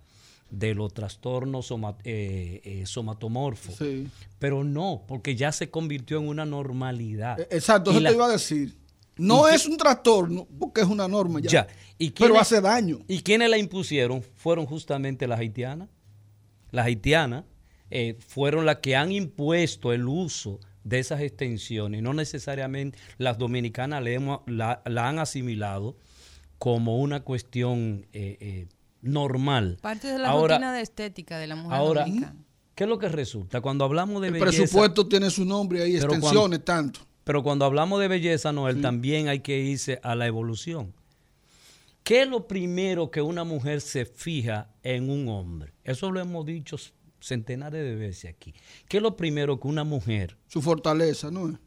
[0.51, 3.75] De los trastornos soma- eh, eh, somatomorfos.
[3.77, 4.07] Sí.
[4.39, 7.41] Pero no, porque ya se convirtió en una normalidad.
[7.41, 8.77] Eh, Exacto, Y eso la- te iba a decir.
[9.17, 11.49] No ¿Y es un trastorno, porque es una norma ya.
[11.51, 11.67] Ya.
[11.99, 12.99] ¿Y pero hace daño.
[13.07, 14.23] ¿Y quiénes la impusieron?
[14.35, 15.89] Fueron justamente las haitianas.
[16.71, 17.45] Las haitianas
[17.91, 22.03] eh, fueron las que han impuesto el uso de esas extensiones.
[22.03, 25.97] No necesariamente las dominicanas le hemos- la, la han asimilado
[26.59, 28.67] como una cuestión eh, eh,
[29.03, 29.79] normal.
[29.81, 32.37] Parte de la ahora, rutina de estética de la mujer ahora, dominicana.
[32.75, 33.61] ¿qué es lo que resulta?
[33.61, 34.57] Cuando hablamos de El belleza...
[34.63, 37.01] presupuesto tiene su nombre ahí, extensiones, tanto.
[37.25, 40.93] Pero cuando hablamos de belleza, Noel, también hay que irse a la evolución.
[42.03, 45.73] ¿Qué es lo primero que una mujer se fija en un hombre?
[45.85, 46.77] Eso lo hemos dicho
[47.19, 48.55] centenares de veces aquí.
[48.89, 51.59] ¿Qué es lo primero que una mujer, Su fortaleza, ¿no?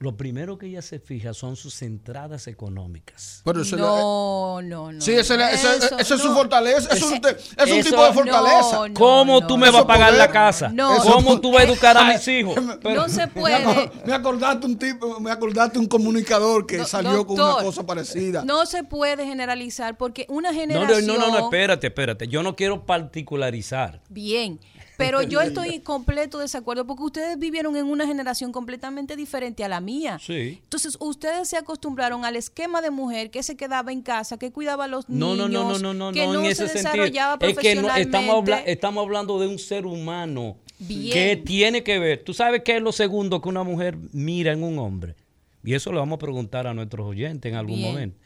[0.00, 3.42] Lo primero que ella se fija son sus entradas económicas.
[3.44, 5.00] Pero eso No, no, no.
[5.00, 6.88] Sí, ese- esa es su fortaleza.
[6.94, 8.72] Eso es un, es un eso- tipo de fortaleza.
[8.76, 8.94] No, no.
[8.94, 10.68] ¿Cómo tú me Eso vas a pagar poder- la casa?
[10.68, 10.96] No.
[11.02, 12.54] ¿Cómo tú vas a educar a mis hijos?
[12.82, 13.90] Pero- No se puede.
[14.06, 18.44] me acordaste un tipo, me acordaste un comunicador que Do- salió con una cosa parecida.
[18.44, 21.06] No se puede generalizar porque una No, generación.
[21.06, 22.28] no, no, no, no, espérate, espérate.
[22.28, 24.00] Yo no quiero particularizar.
[24.08, 24.60] Bien.
[24.98, 29.68] Pero yo estoy en completo desacuerdo porque ustedes vivieron en una generación completamente diferente a
[29.68, 30.18] la mía.
[30.20, 30.58] Sí.
[30.62, 34.84] Entonces, ustedes se acostumbraron al esquema de mujer que se quedaba en casa, que cuidaba
[34.84, 36.68] a los No, niños, no, no, no, no, no, que no, no, en se ese
[36.68, 36.92] sentido.
[37.04, 38.02] desarrollaba Es que no, profesionalmente.
[38.18, 41.12] estamos, habla- estamos hablando de un ser humano Bien.
[41.12, 42.24] que tiene que ver.
[42.24, 45.14] ¿Tú sabes qué es lo segundo que una mujer mira en un hombre?
[45.62, 47.88] Y eso lo vamos a preguntar a nuestros oyentes en algún Bien.
[47.92, 48.18] momento.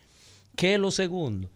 [0.57, 1.51] ¿Qué es lo segundo?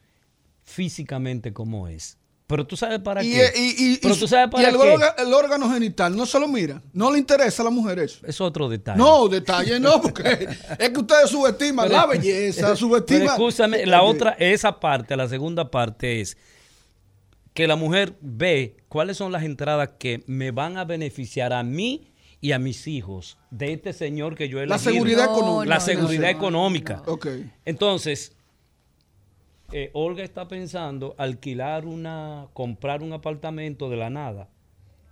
[0.62, 2.18] Físicamente, ¿cómo es?
[2.48, 3.50] Pero tú sabes para Y, qué.
[3.56, 4.80] y- y- Pero tú sabes y para el, qué.
[4.80, 6.80] órgano, el órgano genital no se lo mira.
[6.92, 8.24] No le interesa a la mujer eso.
[8.24, 8.96] Es otro detalle.
[8.98, 10.46] No, detalle no, porque
[10.78, 13.26] es que ustedes subestiman la belleza, Pero subestiman.
[13.26, 16.37] escúchame, la otra, esa parte, la segunda parte es
[17.52, 22.12] que la mujer ve cuáles son las entradas que me van a beneficiar a mí
[22.40, 24.92] y a mis hijos de este señor que yo he La elegido.
[24.92, 25.68] seguridad No, económica.
[25.70, 27.02] La no, seguridad no, económica.
[27.06, 27.26] Ok.
[27.64, 28.36] Entonces,
[29.72, 34.48] eh, Olga está pensando alquilar una, comprar un apartamento de la nada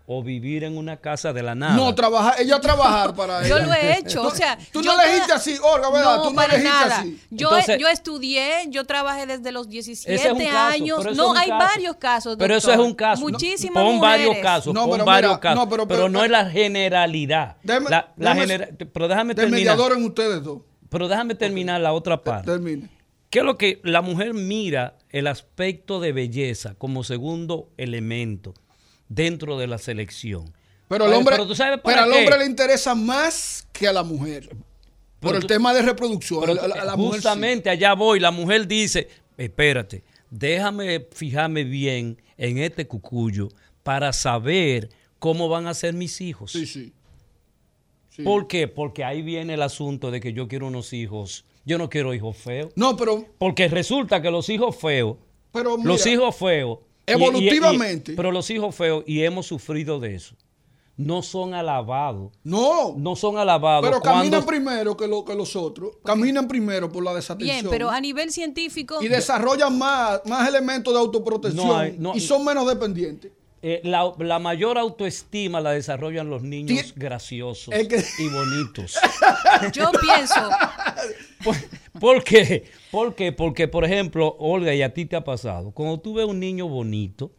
[0.06, 1.76] o vivir en una casa de la nada.
[1.76, 3.66] No, trabajar, ella trabajar para Yo ella.
[3.66, 6.16] lo he hecho, o sea, Tú yo no elegiste así, Olga, ¿verdad?
[6.18, 6.98] No, Tú no para elegiste nada.
[7.00, 7.20] así.
[7.30, 11.04] Yo, Entonces- yo estudié, yo trabajé desde los 17 Ese es un caso, años.
[11.04, 11.64] No, es un hay caso.
[11.66, 12.36] varios casos.
[12.38, 13.22] Pero eso es un caso.
[13.22, 15.56] Muchísimas Pon varios casos, No, pon pero varios mira, casos.
[15.64, 17.56] no, pero, pero- pero- no es la generalidad.
[17.62, 19.58] Déjame- La- la déjame- genera- pero déjame De terminar.
[19.76, 20.58] mediador en ustedes dos.
[20.90, 22.50] Pero déjame terminar la otra parte.
[22.50, 22.90] Termine.
[23.34, 28.54] ¿Qué es lo que la mujer mira el aspecto de belleza como segundo elemento
[29.08, 30.54] dentro de la selección?
[30.86, 31.34] Pero al hombre,
[31.82, 34.50] pero al hombre le interesa más que a la mujer.
[35.18, 36.42] por Pero el tú- tema de reproducción.
[36.46, 37.26] Pero a la- a la mujer sí.
[37.26, 43.48] justamente allá voy, la mujer dice, espérate, déjame fijarme bien en este cucuyo
[43.82, 46.52] para saber cómo van a ser mis hijos.
[46.52, 46.92] Sí, sí.
[48.10, 48.22] Sí.
[48.22, 48.68] ¿Por qué?
[48.68, 52.36] Porque ahí viene el asunto de que yo quiero unos hijos, yo no quiero hijos
[52.36, 52.72] feos.
[52.76, 55.16] No, pero, Porque resulta que los hijos feos,
[55.52, 58.12] pero mira, los hijos feos, y- y- y- Evolutivamente.
[58.14, 60.34] pero los hijos feos, y hemos sufrido de eso,
[60.96, 62.32] no son alabados.
[62.44, 63.84] no, No son alabados.
[63.88, 65.96] pero cuando- caminan primero que, lo, que los otros.
[66.04, 67.56] Caminan primero por la desatención.
[67.62, 69.02] Bien, pero a nivel científico.
[69.02, 73.32] y desarrollan más, más elementos de autoprotección No hay- no- y son menos dependientes.
[73.66, 78.94] Eh, la, la mayor autoestima la desarrollan los niños graciosos Es que- y bonitos.
[79.72, 80.50] Yo pienso.
[81.42, 81.56] ¿Por,
[81.98, 82.64] por qué?
[82.90, 83.32] ¿Por qué?
[83.32, 86.68] Porque, por ejemplo, Olga, y a ti te ha pasado, cuando tú ves un niño
[86.68, 87.32] bonito,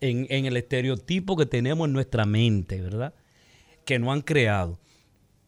[0.00, 3.12] en, en el estereotipo que tenemos en nuestra mente, ¿verdad?
[3.84, 4.78] Que no han creado.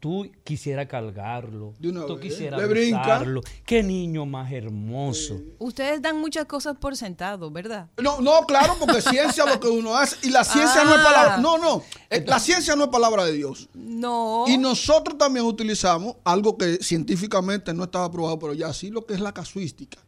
[0.00, 2.98] Tú quisieras cargarlo, De una tú vez, quisieras brinca.
[3.00, 3.40] besarlo.
[3.66, 5.40] Qué niño más hermoso.
[5.58, 7.88] Ustedes dan muchas cosas por sentado, ¿verdad?
[8.00, 10.16] No, no, claro, porque ciencia es lo que uno hace.
[10.26, 11.04] Y la ciencia no es Ah.
[11.04, 11.37] palabra.
[11.38, 11.82] No, no.
[12.11, 13.68] eh, La ciencia no es palabra de Dios.
[13.74, 14.44] No.
[14.46, 19.14] Y nosotros también utilizamos algo que científicamente no estaba probado, pero ya sí, lo que
[19.14, 19.98] es la casuística.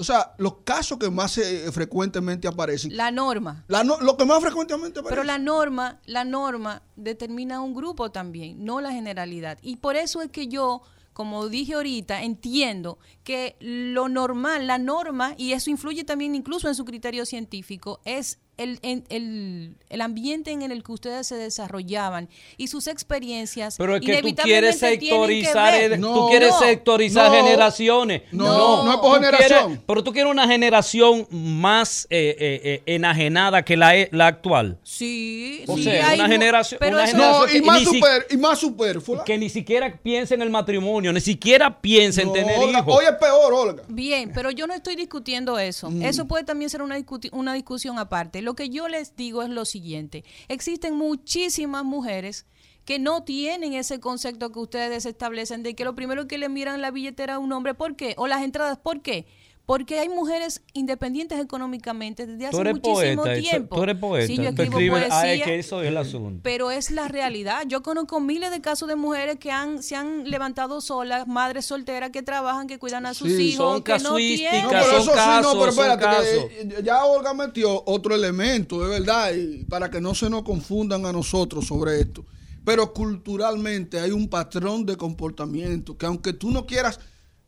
[0.00, 2.96] O sea, los casos que más eh, frecuentemente aparecen.
[2.96, 3.64] La norma.
[3.68, 5.14] la no- lo que más frecuentemente aparece.
[5.16, 9.58] Pero la norma, la norma determina un grupo también, no la generalidad.
[9.60, 10.82] Y por eso es que yo,
[11.12, 16.76] como dije ahorita, entiendo que lo normal, la norma, y eso influye también incluso en
[16.76, 22.28] su criterio científico, es el, en- el, el ambiente en el que ustedes se desarrollaban
[22.56, 23.76] y sus experiencias.
[23.78, 28.22] Pero es que tú quieres que sectorizar, el- No, tú quieres no, sectorizar no, generaciones.
[28.32, 29.64] no, no es por generación.
[29.68, 34.26] quieres- pero tú quieres una generación más eh, eh, eh, enajenada que la, e- la
[34.26, 34.78] actual.
[34.82, 38.26] Sí, O sí, sea, hay una generación- pero una generación y que más, si- super,
[38.30, 39.24] y más superflua.
[39.24, 42.94] Que ni siquiera piensa en el matrimonio, ni siquiera piensa en tener Olga, hijos.
[42.98, 43.82] hoy es peor, Olga.
[43.88, 45.90] Bien, pero yo no estoy discutiendo eso.
[45.90, 46.02] Mm.
[46.02, 48.42] Eso puede también ser una, discuti- una discusión aparte.
[48.48, 50.24] Lo que yo les digo es lo siguiente.
[50.48, 52.46] Existen muchísimas mujeres
[52.86, 56.80] que no tienen ese concepto que ustedes establecen de que lo primero que le miran
[56.80, 58.14] la billetera a un hombre, ¿por qué?
[58.16, 59.26] O las entradas, ¿por qué?
[59.68, 63.76] Porque hay mujeres independientes económicamente desde hace muchísimo poeta, tiempo.
[63.76, 64.26] tú eres poeta.
[64.26, 66.40] Sí, yo tú escribo escribes- ah, es que eso es el asunto.
[66.42, 67.64] Pero es la realidad.
[67.66, 72.08] Yo conozco miles de casos de mujeres que han, se han levantado solas, madres solteras
[72.12, 74.62] que trabajan, que cuidan a sus Sí, hijos, son que no casuísticas, tienen.
[74.62, 78.80] No, pero son eso sí, no, pero espérate, que, eh, ya Olga metió otro elemento,
[78.82, 82.24] de verdad, y para que no se nos confundan a nosotros sobre esto.
[82.64, 86.98] Pero culturalmente hay un patrón de comportamiento que aunque tú no quieras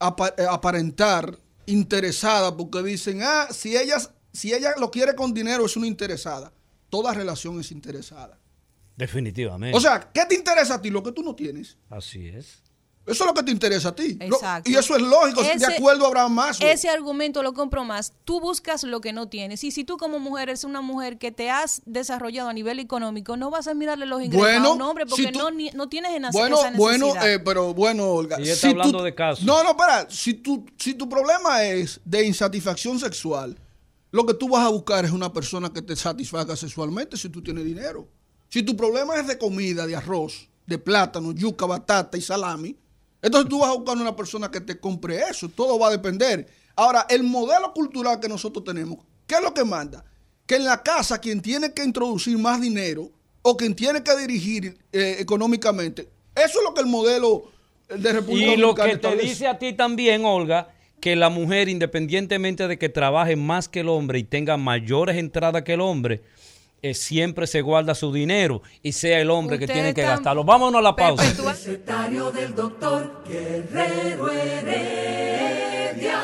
[0.02, 1.38] eh, aparentar
[1.70, 3.96] interesada, porque dicen, ah, si ella,
[4.32, 6.52] si ella lo quiere con dinero es una interesada.
[6.88, 8.38] Toda relación es interesada.
[8.96, 9.76] Definitivamente.
[9.76, 10.90] O sea, ¿qué te interesa a ti?
[10.90, 11.78] Lo que tú no tienes.
[11.88, 12.62] Así es.
[13.12, 14.16] Eso es lo que te interesa a ti.
[14.26, 14.70] Lo- Exacto.
[14.70, 15.42] Y eso es lógico.
[15.42, 16.60] de acuerdo habrá más.
[16.60, 18.12] Ese argumento lo compro más.
[18.24, 19.62] Tú buscas lo que no tienes.
[19.64, 23.36] Y si tú como mujer eres una mujer que te has desarrollado a nivel económico,
[23.36, 25.70] no vas a mirarle los ingresos Bueno, a un hombre porque si tú- no, ni-
[25.70, 28.36] no tienes en Bueno, esa bueno, eh, pero bueno, Olga.
[28.38, 29.44] Ella está si tú- hablando de casos.
[29.44, 30.08] No, no, para.
[30.10, 33.58] Si tu, si tu problema es de insatisfacción sexual,
[34.12, 37.42] lo que tú vas a buscar es una persona que te satisfaga sexualmente si tú
[37.42, 38.08] tienes dinero.
[38.48, 42.76] Si tu problema es de comida, de arroz, de plátano, yuca, batata y salami,
[43.22, 45.48] entonces tú vas a buscar una persona que te compre eso.
[45.48, 46.46] Todo va a depender.
[46.76, 50.04] Ahora, el modelo cultural que nosotros tenemos, ¿qué es lo que manda?
[50.46, 53.10] Que en la casa quien tiene que introducir más dinero
[53.42, 57.50] o quien tiene que dirigir eh, económicamente, eso es lo que el modelo
[57.88, 59.28] de República Y lo Dominicana que te establece.
[59.28, 63.88] dice a ti también, Olga, que la mujer, independientemente de que trabaje más que el
[63.88, 66.22] hombre y tenga mayores entradas que el hombre,
[66.82, 70.44] eh, siempre se guarda su dinero y sea el hombre que tiene que gastarlo.
[70.44, 71.22] Vámonos a la pausa.
[71.42, 76.20] Recetario del doctor Guerrero Heredia.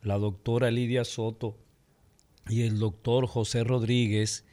[0.03, 1.57] la doctora Lidia Soto
[2.49, 4.45] y el doctor José Rodríguez,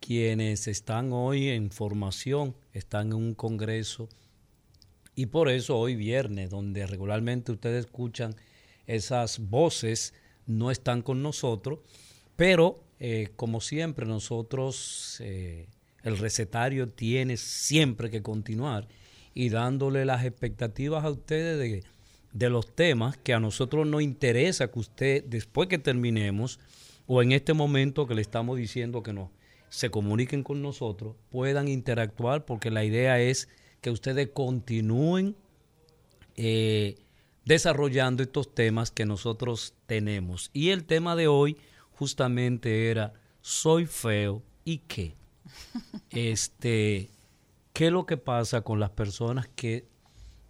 [0.00, 4.08] quienes están hoy en formación, están en un congreso.
[5.14, 8.34] Y por eso hoy viernes, donde regularmente ustedes escuchan
[8.86, 10.14] esas voces,
[10.46, 11.78] no están con nosotros,
[12.36, 15.68] pero eh, como siempre nosotros, eh,
[16.02, 18.88] el recetario tiene siempre que continuar
[19.32, 21.84] y dándole las expectativas a ustedes de,
[22.34, 26.60] de los temas que a nosotros nos interesa que usted, después que terminemos,
[27.06, 29.30] o en este momento que le estamos diciendo que no,
[29.68, 33.48] se comuniquen con nosotros, puedan interactuar, porque la idea es
[33.80, 35.36] que ustedes continúen
[36.36, 36.96] eh,
[37.44, 40.50] desarrollando estos temas que nosotros tenemos.
[40.52, 41.56] Y el tema de hoy
[41.92, 45.14] justamente era soy feo y qué.
[46.10, 47.10] Este,
[47.72, 49.84] ¿qué es lo que pasa con las personas que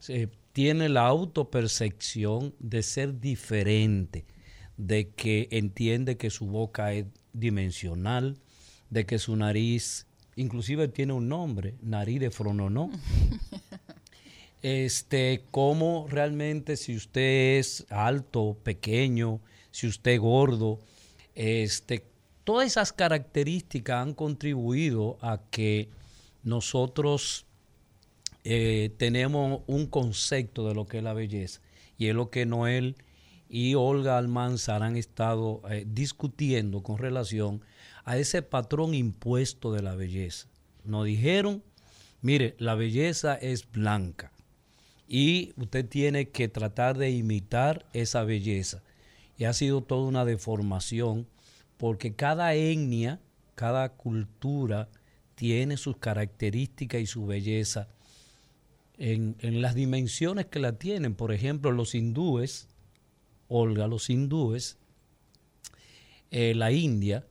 [0.09, 4.25] eh, tienen la autopercepción de ser diferente,
[4.77, 8.39] de que entiende que su boca es dimensional,
[8.89, 12.89] de que su nariz inclusive tiene un nombre, nariz de frononó?
[14.63, 19.41] este, cómo realmente si usted es alto, pequeño,
[19.73, 20.79] si usted es gordo,
[21.35, 22.05] este,
[22.45, 25.89] todas esas características han contribuido a que
[26.45, 27.47] nosotros
[28.45, 31.63] eh, tenemos un concepto de lo que es la belleza
[31.97, 32.97] y es lo que Noel
[33.49, 37.63] y Olga Almanzar han estado eh, discutiendo con relación
[38.05, 40.49] a ese patrón impuesto de la belleza.
[40.85, 41.63] Nos dijeron,
[42.21, 44.31] mire, la belleza es blanca
[45.09, 48.83] y usted tiene que tratar de imitar esa belleza.
[49.39, 51.27] Y ha sido toda una deformación
[51.79, 53.21] porque cada etnia,
[53.55, 54.89] cada cultura
[55.35, 57.89] tiene sus características y su belleza
[58.99, 61.15] en, en las dimensiones que la tienen.
[61.15, 62.69] Por ejemplo, los hindúes,
[63.49, 64.79] Olga, los hindúes,
[66.31, 67.27] eh, la India,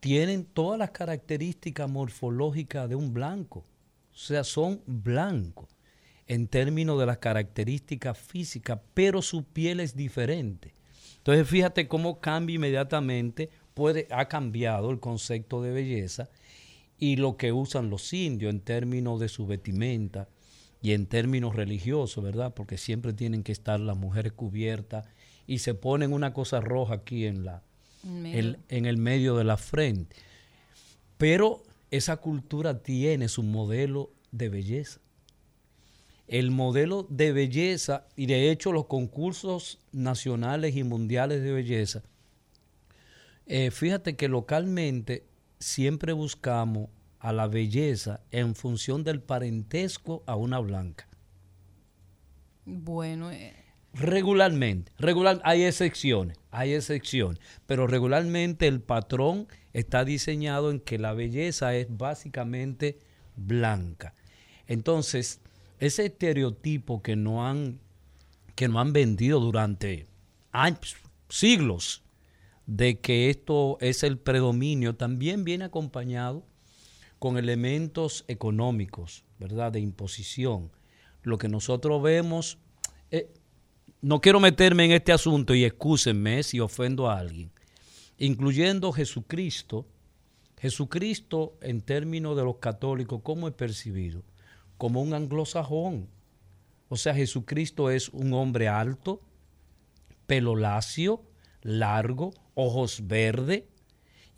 [0.00, 3.64] tienen todas las características morfológicas de un blanco.
[4.12, 5.68] O sea, son blancos
[6.26, 10.74] en términos de las características físicas, pero su piel es diferente.
[11.16, 16.28] Entonces, fíjate cómo cambia inmediatamente, puede, ha cambiado el concepto de belleza
[16.98, 20.28] y lo que usan los indios en términos de su vestimenta
[20.80, 22.54] y en términos religiosos, ¿verdad?
[22.54, 25.06] Porque siempre tienen que estar las mujeres cubiertas
[25.46, 27.62] y se ponen una cosa roja aquí en la,
[28.04, 30.16] el, en el medio de la frente.
[31.16, 35.00] Pero esa cultura tiene su modelo de belleza.
[36.28, 42.02] El modelo de belleza, y de hecho los concursos nacionales y mundiales de belleza,
[43.46, 45.24] eh, fíjate que localmente
[45.58, 51.08] siempre buscamos a la belleza en función del parentesco a una blanca.
[52.64, 53.54] Bueno, eh,
[53.94, 61.14] Regularmente, regular, hay excepciones, hay excepciones, pero regularmente el patrón está diseñado en que la
[61.14, 62.98] belleza es básicamente
[63.34, 64.14] blanca.
[64.66, 65.40] Entonces,
[65.80, 67.80] ese estereotipo que no han,
[68.54, 70.06] que no han vendido durante
[70.52, 70.96] años,
[71.28, 72.04] siglos,
[72.66, 76.44] de que esto es el predominio, también viene acompañado
[77.18, 79.72] con elementos económicos, ¿verdad?
[79.72, 80.70] De imposición.
[81.22, 82.58] Lo que nosotros vemos,
[83.10, 83.32] eh,
[84.00, 87.50] no quiero meterme en este asunto y excúsenme si ofendo a alguien,
[88.18, 89.86] incluyendo Jesucristo.
[90.58, 94.22] Jesucristo, en términos de los católicos, ¿cómo es percibido?
[94.76, 96.08] Como un anglosajón.
[96.88, 99.20] O sea, Jesucristo es un hombre alto,
[100.26, 101.22] pelo lacio,
[101.62, 103.64] largo, ojos verdes,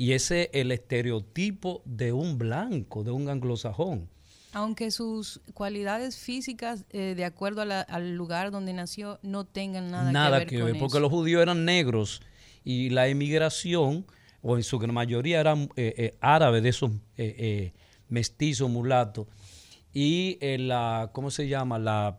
[0.01, 4.09] y ese es el estereotipo de un blanco, de un anglosajón.
[4.55, 10.47] Aunque sus cualidades físicas, eh, de acuerdo al lugar donde nació, no tengan nada, nada
[10.47, 12.23] que ver que ver, porque los judíos eran negros
[12.65, 14.07] y la emigración,
[14.41, 16.93] o en su gran mayoría eran eh, eh, árabes, de esos
[18.09, 19.27] mestizos, mulatos,
[19.93, 21.79] y la, ¿cómo se llama?
[21.79, 22.19] La,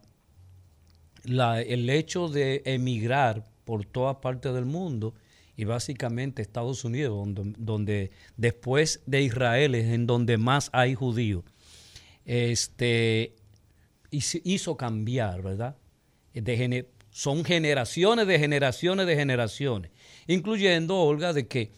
[1.23, 5.15] la, el hecho de emigrar por todas partes del mundo
[5.61, 11.43] y básicamente Estados Unidos, donde, después de Israel es en donde más hay judíos,
[12.25, 13.35] este,
[14.09, 15.77] hizo cambiar, ¿verdad?
[17.11, 19.91] Son generaciones de generaciones de generaciones,
[20.25, 21.71] incluyendo, Olga, de que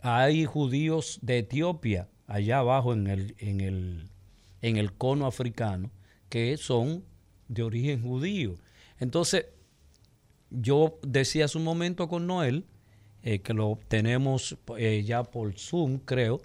[0.00, 4.10] hay judíos de Etiopía, allá abajo en el, en el,
[4.62, 5.90] en el cono africano,
[6.28, 7.04] que son
[7.48, 8.54] de origen judío.
[9.00, 9.46] Entonces,
[10.50, 12.64] yo decía hace un momento con Noel,
[13.26, 16.42] eh, que lo tenemos eh, ya por Zoom, creo,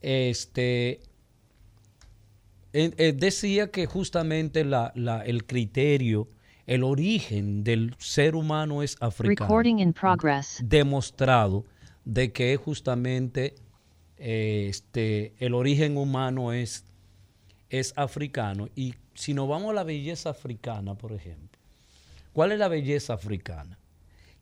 [0.00, 1.00] este,
[2.72, 4.92] eh, decía que justamente la,
[5.26, 6.28] el criterio,
[6.68, 9.48] el origen del ser humano es africano.
[10.62, 11.64] Demostrado
[12.04, 13.56] de que justamente
[14.18, 16.84] este, el origen humano es,
[17.70, 18.68] es africano.
[18.76, 21.58] Y si nos vamos a la belleza africana, por ejemplo,
[22.32, 23.76] ¿cuál es la belleza africana?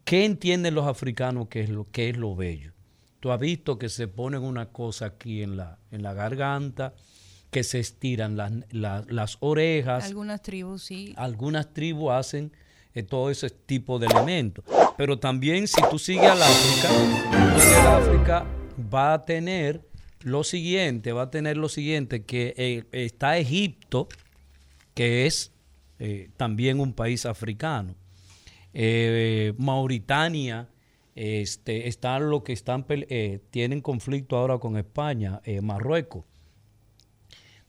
[0.06, 2.70] ¿Qué entienden los africanos que es lo, que es lo bello?
[3.18, 6.94] Tú has visto que se ponen una cosa aquí en la, en la garganta,
[7.50, 8.36] que se estiran
[8.70, 10.04] las, orejas.
[10.04, 11.12] Algunas tribus sí.
[11.16, 12.52] Algunas tribus hacen
[12.94, 14.64] eh, todo ese tipo de elementos.
[14.96, 18.46] Pero también si tú sigues al África, el África
[18.94, 19.82] va a tener
[20.20, 24.06] lo siguiente, va a tener lo siguiente, que eh, está Egipto,
[24.94, 25.50] que es
[25.98, 27.96] eh, también un país africano
[28.78, 30.68] eh, Mauritania,
[31.14, 36.26] este, están los que están, eh, tienen conflicto ahora con España, eh, Marruecos,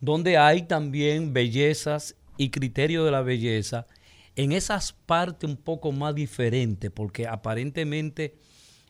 [0.02, 3.88] donde hay también bellezas y criterio de la belleza
[4.36, 8.36] en esas partes un poco más diferentes, porque aparentemente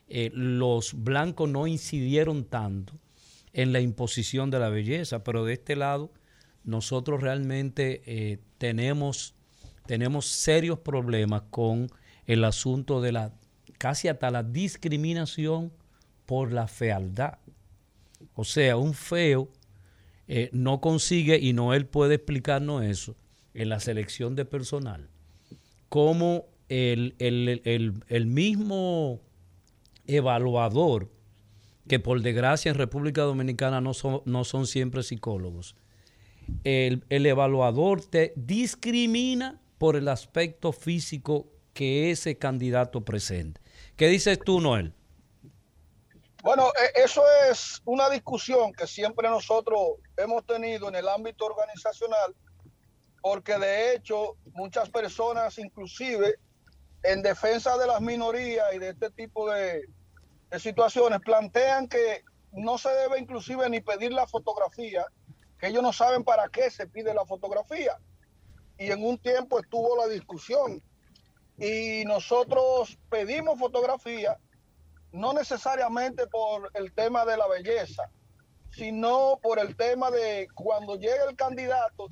[0.10, 2.94] los blancos no incidieron tanto
[3.54, 6.12] en la imposición de la belleza, pero de este lado
[6.64, 9.36] nosotros realmente tenemos,
[9.86, 11.90] tenemos serios problemas con
[12.28, 13.34] el asunto de la
[13.78, 15.72] casi hasta la discriminación
[16.26, 17.38] por la fealdad.
[18.34, 19.50] O sea, un feo
[20.28, 23.16] eh, no consigue, y no él puede explicarnos eso,
[23.54, 25.10] en la selección de personal,
[25.90, 27.16] como el,
[28.26, 29.22] mismo
[30.06, 31.10] evaluador,
[31.88, 35.76] que por desgracia en República Dominicana no son, no son siempre psicólogos,
[36.64, 41.48] el, el evaluador te discrimina por el aspecto físico
[41.78, 43.62] que ese candidato presente.
[43.96, 44.96] ¿Qué dices tú, Noel?
[46.42, 47.22] Bueno, e, eso
[47.52, 49.80] es una discusión que siempre nosotros
[50.18, 52.36] hemos tenido en el ámbito organizacional,
[53.22, 56.40] porque de hecho muchas personas, inclusive
[57.04, 59.84] en defensa de las minorías y de este tipo de,
[60.58, 62.24] situaciones, plantean que
[62.54, 65.06] no se debe inclusive ni pedir la fotografía,
[65.60, 68.00] que ellos no saben para qué se pide la fotografía.
[68.80, 70.82] Y en un tiempo estuvo la discusión
[71.58, 74.38] y nosotros pedimos fotografía,
[75.12, 78.10] no necesariamente por el tema de la belleza,
[78.72, 82.10] sino por el tema de cuando llegue el candidato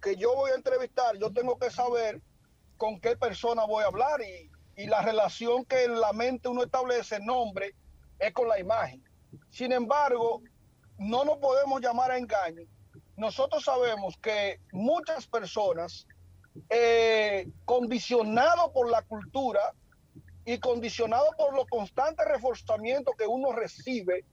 [0.00, 2.20] que yo voy a entrevistar, yo tengo que saber
[2.76, 6.62] con qué persona voy a hablar y, y la relación que en la mente uno
[6.62, 7.74] establece nombre
[8.18, 9.02] es con la imagen.
[9.50, 10.42] Sin embargo,
[10.98, 12.62] no nos podemos llamar a engaño.
[13.16, 16.06] Nosotros sabemos que muchas personas
[16.68, 19.72] eh, condicionado por la cultura
[20.44, 24.24] y condicionado por los constantes reforzamientos que uno recibe,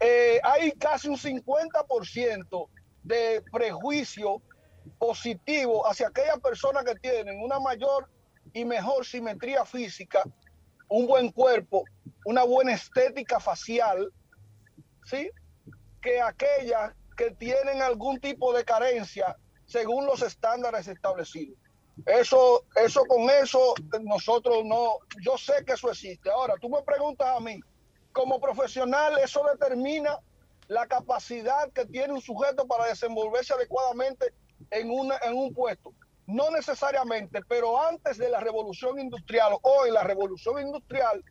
[0.00, 2.68] eh, hay casi un 50%
[3.02, 4.42] de prejuicio
[4.98, 8.08] positivo hacia aquellas personas que tienen una mayor
[8.52, 10.22] y mejor simetría física,
[10.88, 11.84] un buen cuerpo,
[12.24, 14.12] una buena estética facial,
[15.04, 15.30] ¿sí?
[16.00, 19.36] Que aquellas que tienen algún tipo de carencia
[19.70, 21.56] según los estándares establecidos.
[22.06, 26.28] Eso, eso con eso, nosotros no, yo sé que eso existe.
[26.30, 27.60] Ahora, tú me preguntas a mí,
[28.12, 30.18] como profesional, eso determina
[30.66, 34.32] la capacidad que tiene un sujeto para desenvolverse adecuadamente
[34.70, 35.92] en, una, en un puesto.
[36.26, 41.22] No necesariamente, pero antes de la revolución industrial o en la revolución industrial,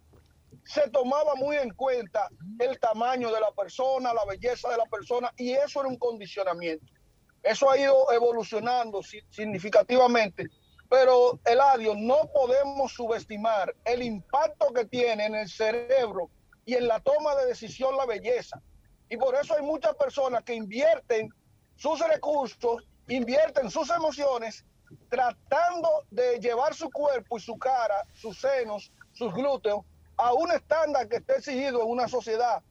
[0.64, 2.30] se tomaba muy en cuenta
[2.60, 6.99] el tamaño de la persona, la belleza de la persona, y eso era un condicionamiento.
[7.44, 10.48] Eso ha ido evolucionando significativamente,
[10.90, 16.30] pero Eladio, no podemos subestimar el impacto que tiene en el cerebro
[16.66, 18.62] y en la toma de decisión la belleza.
[19.10, 21.30] Y por eso hay muchas personas que invierten
[21.76, 24.66] sus recursos, invierten sus emociones,
[25.10, 29.86] tratando de llevar su cuerpo y su cara, sus senos, sus glúteos,
[30.18, 32.62] a un estándar que esté exigido en una sociedad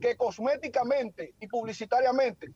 [0.00, 2.52] que cosméticamente y publicitariamente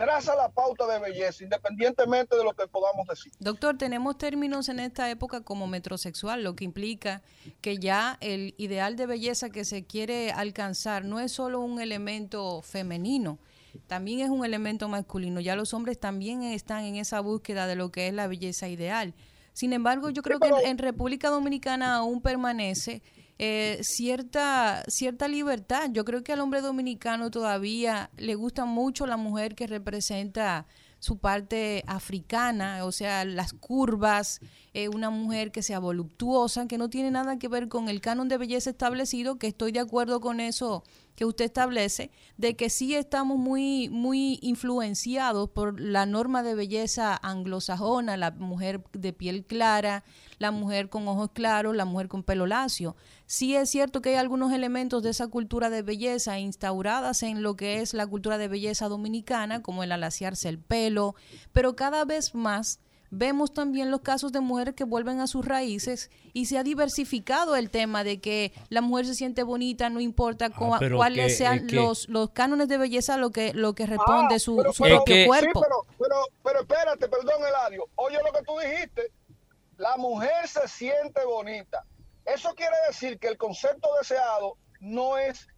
[0.00, 3.32] traza la pauta de belleza, independientemente de lo que podamos decir.
[3.38, 7.20] Doctor, tenemos términos en esta época como metrosexual, lo que implica
[7.60, 12.62] que ya el ideal de belleza que se quiere alcanzar no es solo un elemento
[12.62, 13.38] femenino,
[13.88, 15.38] también es un elemento masculino.
[15.38, 19.12] Ya los hombres también están en esa búsqueda de lo que es la belleza ideal.
[19.52, 23.02] Sin embargo, yo creo que en República Dominicana aún permanece
[23.42, 25.88] eh, cierta, cierta libertad.
[25.92, 30.66] Yo creo que al hombre dominicano todavía le gusta mucho la mujer que representa
[30.98, 34.40] su parte africana, o sea, las curvas,
[34.74, 38.28] eh, una mujer que sea voluptuosa, que no tiene nada que ver con el canon
[38.28, 40.84] de belleza establecido, que estoy de acuerdo con eso
[41.20, 47.14] que usted establece, de que sí estamos muy, muy influenciados por la norma de belleza
[47.22, 50.02] anglosajona, la mujer de piel clara,
[50.38, 52.96] la mujer con ojos claros, la mujer con pelo lacio.
[53.26, 57.54] Sí es cierto que hay algunos elementos de esa cultura de belleza instauradas en lo
[57.54, 61.16] que es la cultura de belleza dominicana, como el alaciarse el pelo,
[61.52, 62.80] pero cada vez más
[63.10, 67.56] vemos también los casos de mujeres que vuelven a sus raíces y se ha diversificado
[67.56, 72.08] el tema de que la mujer se siente bonita, no importa ah, cuáles sean los,
[72.08, 75.60] los cánones de belleza lo que lo que responde ah, su, propio cuerpo.
[75.60, 79.12] pero, pero, pero, espérate, perdón Eladio, oye lo que tú dijiste,
[79.76, 81.84] la mujer se siente bonita.
[82.26, 85.48] Eso quiere decir que el concepto deseado no es,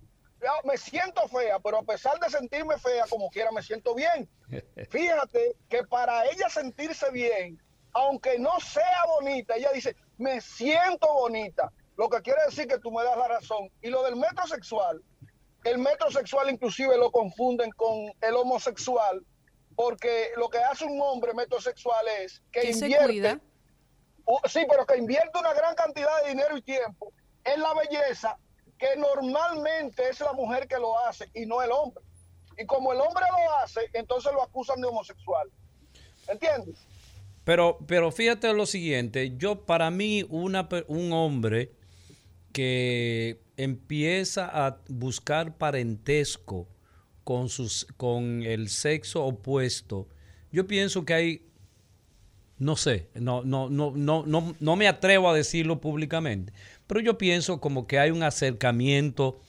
[0.64, 4.28] me siento fea, pero a pesar de sentirme fea, como quiera, me siento bien.
[4.90, 7.60] Fíjate que para ella sentirse bien,
[7.92, 11.72] aunque no sea bonita, ella dice, me siento bonita.
[11.96, 13.70] Lo que quiere decir que tú me das la razón.
[13.82, 15.02] Y lo del metrosexual,
[15.64, 19.24] el metrosexual inclusive lo confunden con el homosexual,
[19.76, 23.40] porque lo que hace un hombre metrosexual es que invierte
[24.44, 27.12] sí, pero que invierte una gran cantidad de dinero y tiempo
[27.44, 28.38] en la belleza,
[28.82, 32.02] que normalmente es la mujer que lo hace y no el hombre.
[32.58, 35.48] Y como el hombre lo hace, entonces lo acusan de homosexual.
[36.26, 36.80] ¿Entiendes?
[37.44, 41.70] Pero, pero fíjate lo siguiente, yo para mí una, un hombre
[42.52, 46.66] que empieza a buscar parentesco
[47.22, 50.08] con, sus, con el sexo opuesto,
[50.50, 51.52] yo pienso que hay
[52.62, 56.52] no sé, no, no, no, no, no, no me atrevo a decirlo públicamente,
[56.86, 59.40] pero yo pienso como que hay un acercamiento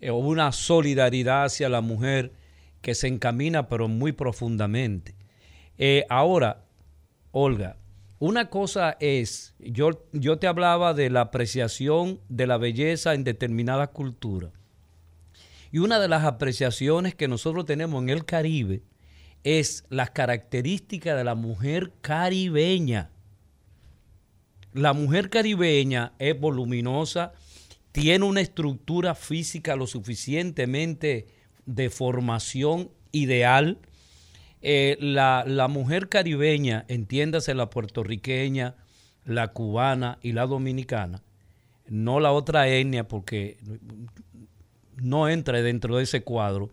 [0.00, 2.32] eh, o una solidaridad hacia la mujer
[2.82, 5.14] que se encamina pero muy profundamente.
[5.78, 6.64] Eh, ahora,
[7.32, 7.76] Olga,
[8.18, 13.86] una cosa es, yo, yo te hablaba de la apreciación de la belleza en determinada
[13.88, 14.50] cultura.
[15.72, 18.82] Y una de las apreciaciones que nosotros tenemos en el Caribe
[19.44, 23.10] es las características de la mujer caribeña.
[24.72, 27.32] La mujer caribeña es voluminosa,
[27.90, 31.26] tiene una estructura física lo suficientemente
[31.66, 33.78] de formación ideal.
[34.62, 38.76] Eh, la, mujer caribeña, entiéndase la puertorriqueña,
[39.24, 41.22] la cubana y la dominicana,
[41.88, 43.58] no la otra etnia porque
[44.96, 46.70] no entra dentro de ese cuadro,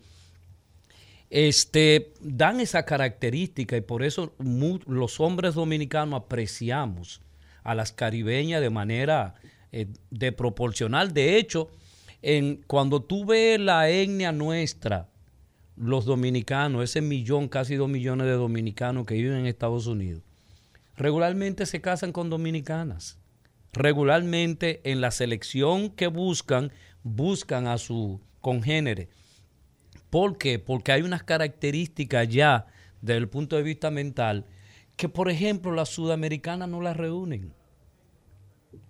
[1.30, 4.34] este, dan esa característica y por eso
[4.86, 7.22] los hombres dominicanos apreciamos
[7.68, 9.36] a las caribeñas de manera
[9.72, 11.14] eh, de proporcional.
[11.14, 11.70] De hecho,
[12.22, 15.10] en, cuando tú ves la etnia nuestra,
[15.76, 20.24] los dominicanos, ese millón, casi dos millones de dominicanos que viven en Estados Unidos,
[20.96, 23.20] regularmente se casan con dominicanas.
[23.74, 26.72] Regularmente en la selección que buscan,
[27.04, 29.10] buscan a su congénere
[30.10, 30.60] ¿Por qué?
[30.60, 32.68] Porque hay unas características ya
[33.02, 34.46] desde el punto de vista mental
[34.96, 37.54] que, por ejemplo, las sudamericanas no las reúnen.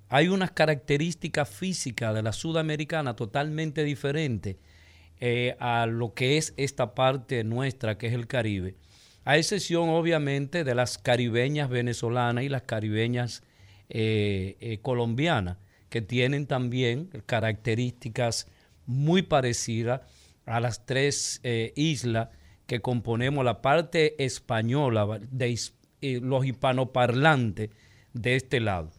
[0.09, 4.55] Hay unas características físicas de la sudamericana totalmente diferentes
[5.19, 8.75] eh, a lo que es esta parte nuestra, que es el Caribe.
[9.25, 13.43] a excepción obviamente de las caribeñas venezolanas y las caribeñas
[13.89, 15.57] eh, eh, colombianas,
[15.89, 18.47] que tienen también características
[18.85, 20.01] muy parecidas
[20.45, 22.29] a las tres eh, islas
[22.65, 25.57] que componemos la parte española de
[26.01, 27.69] los hispanoparlantes
[28.13, 28.91] de este lado.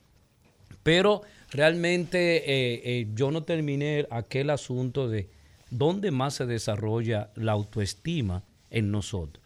[0.83, 5.29] Pero realmente yo no terminé aquel asunto de
[5.71, 9.45] dónde más se desarrolla la autoestima en nosotros.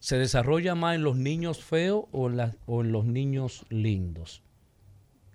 [0.00, 4.42] ¿Se desarrolla más en los niños feos o en, o en los niños lindos?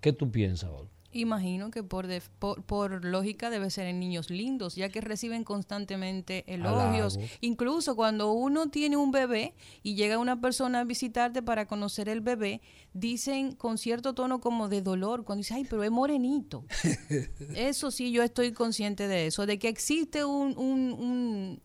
[0.02, 0.99] ¿Qué tú piensas, Olga?
[1.12, 2.07] Imagino que por,
[2.39, 7.18] por, lógica debe ser en niños lindos, ya que reciben constantemente elogios.
[7.41, 12.22] Incluso cuando uno tiene un bebé y llega una persona a visitarte para conocer el
[12.22, 12.62] bebé,
[12.93, 16.64] dicen con cierto tono como de dolor, cuando dice, ay, pero es morenito.
[17.55, 21.60] eso sí, yo estoy consciente de eso, de que existe un,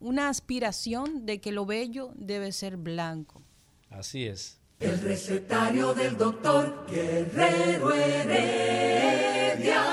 [0.00, 3.42] una aspiración de que lo bello debe ser blanco.
[3.88, 4.61] Así es.
[4.82, 9.84] El recetario del doctor Guerrero Heredia.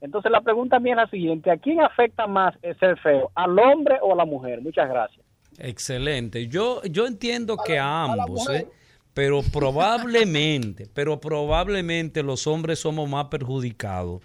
[0.00, 3.30] Entonces la pregunta mía es la siguiente, ¿a quién afecta más el ser feo?
[3.34, 4.60] ¿Al hombre o a la mujer?
[4.60, 5.24] Muchas gracias.
[5.58, 6.48] Excelente.
[6.48, 8.66] Yo, yo entiendo que a, ambos, ¿eh?
[9.14, 14.22] pero probablemente, pero probablemente los hombres somos más perjudicados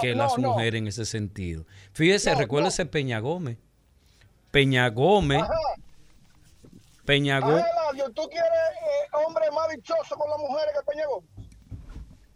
[0.00, 1.66] que las mujeres en ese sentido.
[1.92, 3.58] Fíjese, recuérdese Peña Gómez.
[4.50, 5.44] Peña Gómez
[7.90, 8.10] Peñagó.
[8.10, 11.22] ¿tú quieres eh, hombre más dichoso con las mujeres que Peñagó?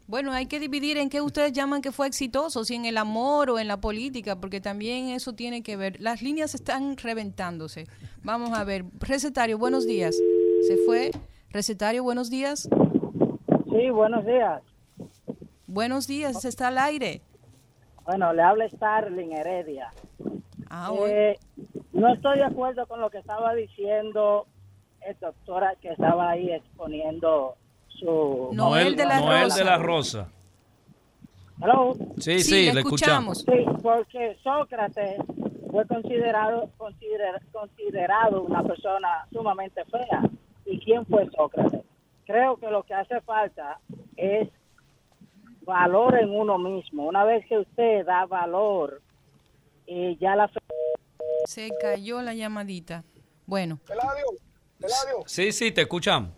[0.06, 3.48] Bueno, hay que dividir en qué ustedes llaman que fue exitoso, si en el amor
[3.50, 5.98] o en la política, porque también eso tiene que ver.
[6.00, 7.86] Las líneas están reventándose.
[8.22, 8.84] Vamos a ver.
[9.00, 10.14] Recetario, buenos días.
[10.66, 11.10] Se fue.
[11.50, 12.68] Recetario, buenos días.
[13.70, 14.62] Sí, buenos días.
[15.66, 17.22] Buenos días, está al aire.
[18.04, 19.90] Bueno, le habla Starling Heredia.
[20.68, 21.38] Ah, eh,
[21.92, 24.46] no estoy de acuerdo con lo que estaba diciendo
[25.06, 27.56] el doctor que estaba ahí exponiendo
[27.88, 28.50] su...
[28.52, 29.58] Noel de la Noel Rosa.
[29.58, 30.28] de la Rosa.
[31.62, 31.94] Hello.
[32.18, 33.38] Sí, sí, le escuchamos.
[33.38, 35.20] Sí, porque Sócrates
[35.70, 36.70] fue considerado,
[37.52, 40.22] considerado una persona sumamente fea.
[40.66, 41.82] ¿Y quién fue Sócrates?
[42.26, 43.78] Creo que lo que hace falta
[44.16, 44.48] es
[45.62, 47.06] valor en uno mismo.
[47.06, 49.00] Una vez que usted da valor,
[49.86, 50.50] y ya la...
[51.44, 53.04] Se cayó la llamadita.
[53.46, 53.78] Bueno.
[55.26, 56.30] Sí, sí, te escuchamos.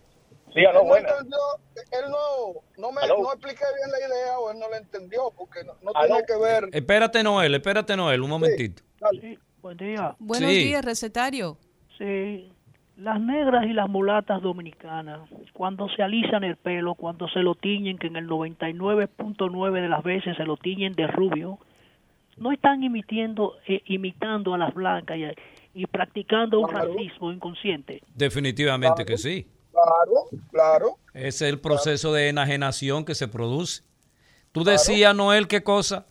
[0.52, 1.38] Sí, él, no entendió,
[1.74, 5.62] él no, no me no expliqué bien la idea o él no la entendió porque
[5.64, 6.68] no, no tiene que ver.
[6.72, 8.82] Espérate, Noel, espérate, Noel, un momentito.
[9.20, 10.16] Sí, buen día.
[10.18, 11.58] Buenos días, recetario.
[11.98, 12.50] Sí,
[12.96, 15.20] las negras y las mulatas dominicanas,
[15.52, 20.02] cuando se alisan el pelo, cuando se lo tiñen, que en el 99.9 de las
[20.02, 21.58] veces se lo tiñen de rubio,
[22.38, 25.24] no están imitando, eh, imitando a las blancas y,
[25.84, 28.02] practicando un racismo inconsciente.
[28.14, 29.46] Definitivamente que sí.
[29.70, 30.98] Claro, claro.
[31.12, 33.82] Es el proceso de enajenación que se produce.
[34.52, 36.06] ¿Tú decías, Noel, qué cosa?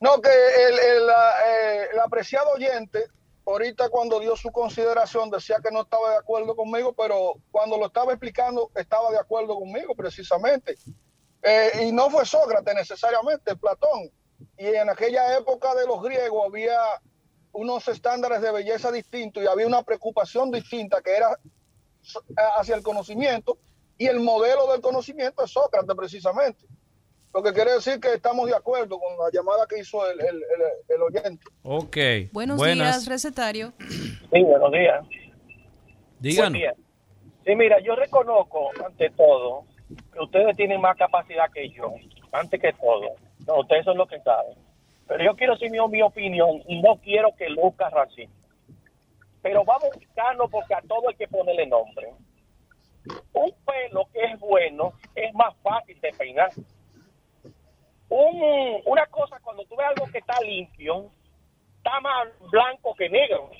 [0.00, 3.04] No, que el, eh, el, apreciado oyente,
[3.46, 7.86] ahorita cuando dio su consideración, decía que no estaba de acuerdo conmigo, pero cuando lo
[7.86, 10.74] estaba explicando, estaba de acuerdo conmigo, precisamente.
[11.42, 14.10] Eh, y no fue Sócrates necesariamente, Platón
[14.58, 16.78] y en aquella época de los griegos había
[17.56, 21.38] unos estándares de belleza distintos y había una preocupación distinta que era
[22.58, 23.58] hacia el conocimiento
[23.98, 26.66] y el modelo del conocimiento es Sócrates precisamente.
[27.32, 31.02] Lo que quiere decir que estamos de acuerdo con la llamada que hizo el, el,
[31.02, 31.44] oyente.
[31.62, 31.96] Ok.
[32.32, 33.72] Buenos días, recetario.
[33.78, 35.04] Sí, buenos días.
[36.18, 36.60] Díganos.
[37.44, 39.64] Sí, mira, yo reconozco ante todo
[40.12, 41.94] que ustedes tienen más capacidad que yo,
[42.32, 43.14] antes que todo.
[43.46, 44.65] No, ustedes son los que saben.
[45.06, 48.34] Pero yo quiero decir mi, opinión y no quiero que Lucas racista.
[49.42, 52.12] Pero vamos a buscarlo porque a todo hay que ponerle nombre.
[53.32, 56.50] Un pelo que es bueno es más fácil de peinar.
[58.08, 61.10] Un- una cosa, cuando tú ves algo que está limpio,
[61.76, 63.50] está más blanco que negro.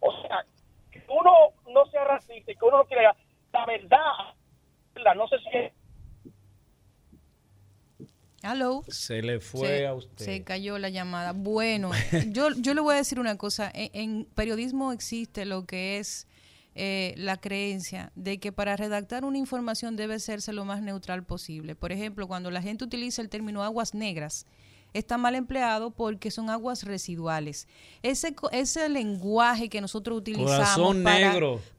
[0.00, 0.44] O sea,
[0.90, 1.32] que uno
[1.68, 3.14] no sea racista y que uno no quiera...
[3.52, 4.34] La verdad,
[4.96, 5.72] la, no sé si es
[8.50, 8.84] Hello.
[8.88, 10.24] Se le fue se, a usted.
[10.24, 11.32] se cayó la llamada.
[11.32, 11.90] Bueno,
[12.28, 13.70] yo, yo le voy a decir una cosa.
[13.74, 16.26] En, en periodismo existe lo que es
[16.80, 21.74] eh, la creencia de que para redactar una información debe serse lo más neutral posible.
[21.74, 24.46] Por ejemplo, cuando la gente utiliza el término aguas negras,
[24.94, 27.68] está mal empleado porque son aguas residuales.
[28.02, 30.96] Ese, ese lenguaje que nosotros utilizamos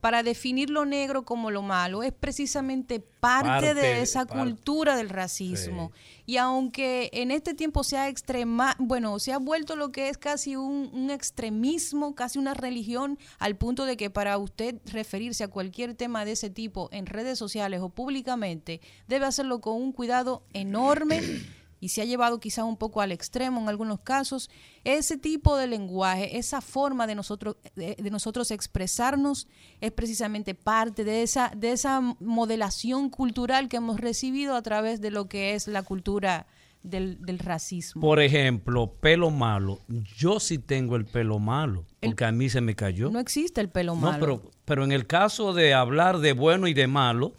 [0.00, 4.42] para, definir lo negro como lo malo es precisamente parte, Parte de esa parte.
[4.42, 5.92] cultura del racismo.
[6.24, 10.16] Y aunque en este tiempo se ha extrema, bueno, se ha vuelto lo que es
[10.16, 15.48] casi un, un extremismo, casi una religión, al punto de que para usted referirse a
[15.48, 20.42] cualquier tema de ese tipo en redes sociales o públicamente, debe hacerlo con un cuidado
[20.52, 21.20] enorme
[21.80, 24.50] y se ha llevado quizá un poco al extremo en algunos casos,
[24.84, 29.48] ese tipo de lenguaje, esa forma de nosotros, de, de nosotros expresarnos
[29.80, 35.10] es precisamente parte de esa, de esa modelación cultural que hemos recibido a través de
[35.10, 36.46] lo que es la cultura
[36.82, 38.00] del, del racismo.
[38.00, 39.80] Por ejemplo, pelo malo.
[40.16, 43.10] Yo sí tengo el pelo malo, porque a mí se me cayó.
[43.10, 44.18] No existe el pelo No, malo.
[44.20, 47.32] pero, pero en el caso de hablar de bueno y de malo,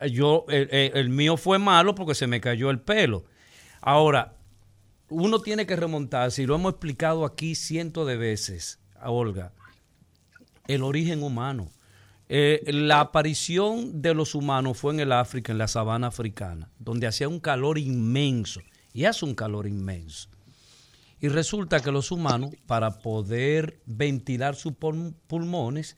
[0.00, 3.24] eh, yo el mío fue malo porque se me cayó el pelo.
[3.80, 4.36] Ahora,
[5.08, 9.52] uno tiene que remontarse, y lo hemos explicado aquí cientos de veces, a Olga,
[10.68, 11.70] el origen humano.
[12.28, 17.08] Eh, la aparición de los humanos fue en el África, en la sabana africana, donde
[17.08, 18.60] hacía un calor inmenso,
[18.92, 20.28] y hace un calor inmenso.
[21.20, 25.96] Y resulta que los humanos, para poder ventilar sus pul- pulmones,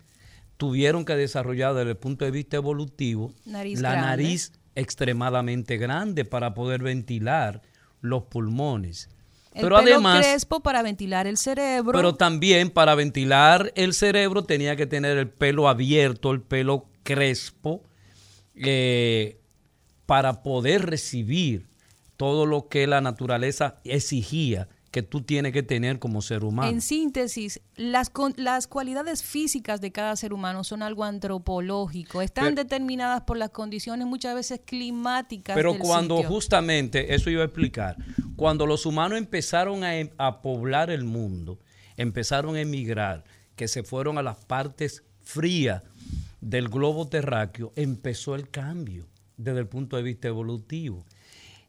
[0.57, 4.07] tuvieron que desarrollar desde el punto de vista evolutivo Nariz la grande.
[4.09, 7.63] nariz extremadamente grande para poder ventilar
[8.03, 9.09] los pulmones.
[9.55, 11.93] el Pero pelo además, crespo para ventilar el cerebro.
[11.93, 17.83] pero también para ventilar el cerebro tenía que tener el pelo abierto, el pelo crespo,
[18.55, 19.39] eh,
[20.05, 21.67] para poder recibir
[22.17, 26.71] todo lo que la naturaleza exigía que tú tienes que tener como ser humano.
[26.71, 32.45] En síntesis, las, con- las cualidades físicas de cada ser humano son algo antropológico, están
[32.55, 35.57] Pero- determinadas por las condiciones muchas veces climáticas.
[35.57, 36.31] Pero del cuando sitio.
[36.31, 37.97] justamente, eso iba a explicar,
[38.37, 41.59] cuando los humanos empezaron a, em- a poblar el mundo,
[41.97, 43.25] empezaron a emigrar,
[43.57, 45.83] que se fueron a las partes frías
[46.43, 49.07] del globo terráqueo, empezó el cambio
[49.39, 51.07] desde el punto de vista evolutivo.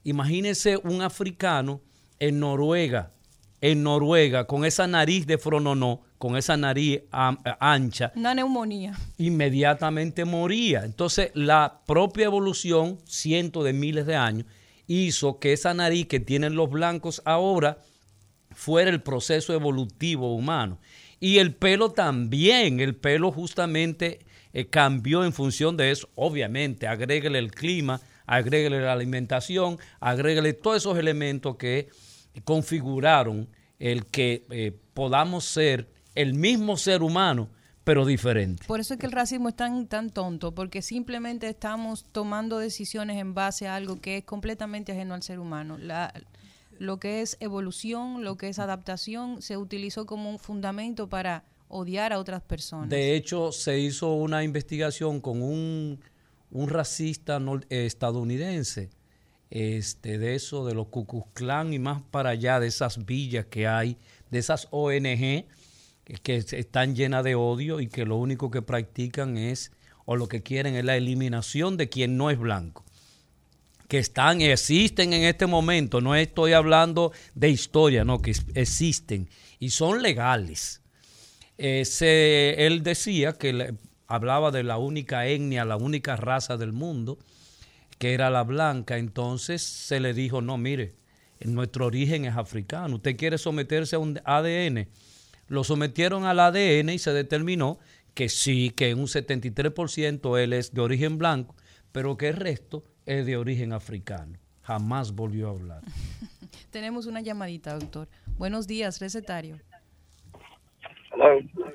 [0.04, 1.80] Imagínese un africano
[2.20, 3.12] en Noruega,
[3.66, 8.94] en Noruega, con esa nariz de frononó, con esa nariz am- ancha, Una neumonía.
[9.18, 10.84] inmediatamente moría.
[10.84, 14.46] Entonces, la propia evolución, cientos de miles de años,
[14.86, 17.78] hizo que esa nariz que tienen los blancos ahora
[18.52, 20.78] fuera el proceso evolutivo humano.
[21.22, 24.20] Y el pelo también, el pelo justamente
[24.52, 26.10] eh, cambió en función de eso.
[26.16, 31.88] Obviamente, agréguele el clima, agréguele la alimentación, agréguele todos esos elementos que
[32.42, 33.48] configuraron
[33.80, 37.50] el que eh, podamos ser el mismo ser humano,
[37.84, 38.64] pero diferente.
[38.66, 43.18] Por eso es que el racismo es tan, tan tonto, porque simplemente estamos tomando decisiones
[43.20, 45.78] en base a algo que es completamente ajeno al ser humano.
[45.78, 46.14] La,
[46.80, 52.14] lo que es evolución, lo que es adaptación, se utilizó como un fundamento para odiar
[52.14, 52.90] a otras personas.
[52.90, 56.00] De hecho, se hizo una investigación con un,
[56.52, 58.90] un racista eh, estadounidense,
[59.56, 60.88] este, de eso, de los
[61.36, 63.98] Klan y más para allá, de esas villas que hay,
[64.32, 65.46] de esas ONG
[66.24, 69.72] que, están llenas de odio y que lo único que practican es,
[70.06, 72.84] o lo que quieren es la eliminación de quien no es blanco
[73.88, 79.30] que están, existen en este momento, no estoy hablando de historia, no, que existen
[79.60, 80.82] y son legales.
[81.60, 83.76] Eh, se- él decía que
[84.08, 87.20] hablaba de la única etnia, la única raza del mundo,
[87.98, 90.94] que era la blanca, entonces se le dijo, no, mire,
[91.46, 94.88] nuestro origen es africano, usted quiere someterse a un ADN.
[95.48, 97.80] Lo sometieron al ADN y se determinó
[98.14, 101.56] que sí, que en un 73% él es de origen blanco,
[101.92, 104.38] pero que el resto es de origen africano.
[104.62, 105.82] Jamás volvió a hablar.
[106.72, 108.08] Tenemos una llamadita, doctor.
[108.38, 109.60] Buenos días, recetario.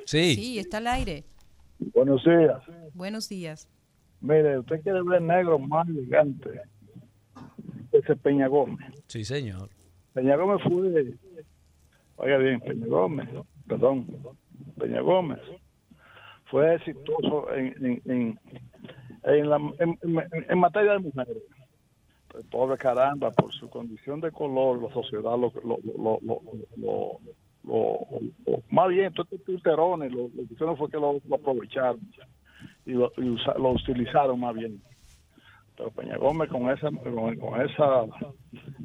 [0.04, 0.34] Sí.
[0.34, 1.24] Sí, está al aire.
[1.78, 2.62] Buenos días.
[2.94, 3.68] Buenos días.
[4.20, 6.60] Mire, usted quiere ver negro más elegante.
[7.92, 8.86] Ese es Peña Gómez.
[9.06, 9.70] Sí, señor.
[10.12, 11.14] Peña Gómez fue,
[12.16, 13.28] oiga bien, Peña Gómez,
[13.66, 14.06] perdón,
[14.78, 15.38] Peña Gómez
[16.46, 18.40] fue exitoso en, en, en,
[19.24, 21.42] en, la, en, en- en materia de mujeres.
[22.36, 26.40] El pobre caramba, por su condición de color, la sociedad lo, lo, lo, lo,
[26.76, 27.18] lo-
[27.64, 27.98] lo-
[28.46, 32.00] lo- más bien, todos estos tuterones, lo, lo que hicieron fue que lo, lo aprovecharon
[32.88, 34.82] y, lo, y usa- lo utilizaron más bien.
[35.76, 38.04] Pero Peña Gómez con esa, con, con esa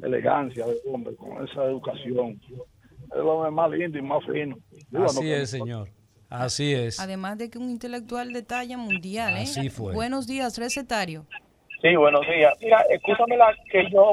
[0.02, 4.56] elegancia de hombre, con esa educación, es el hombre más lindo y más fino.
[4.90, 5.88] Digo, Así no- es, señor.
[6.30, 6.98] Así es.
[7.00, 9.42] Además de que un intelectual de talla mundial, ¿eh?
[9.42, 9.92] Así fue.
[9.94, 11.26] Buenos días, recetario.
[11.80, 12.52] Sí, buenos días.
[12.60, 14.10] Mira, escúchame la que yo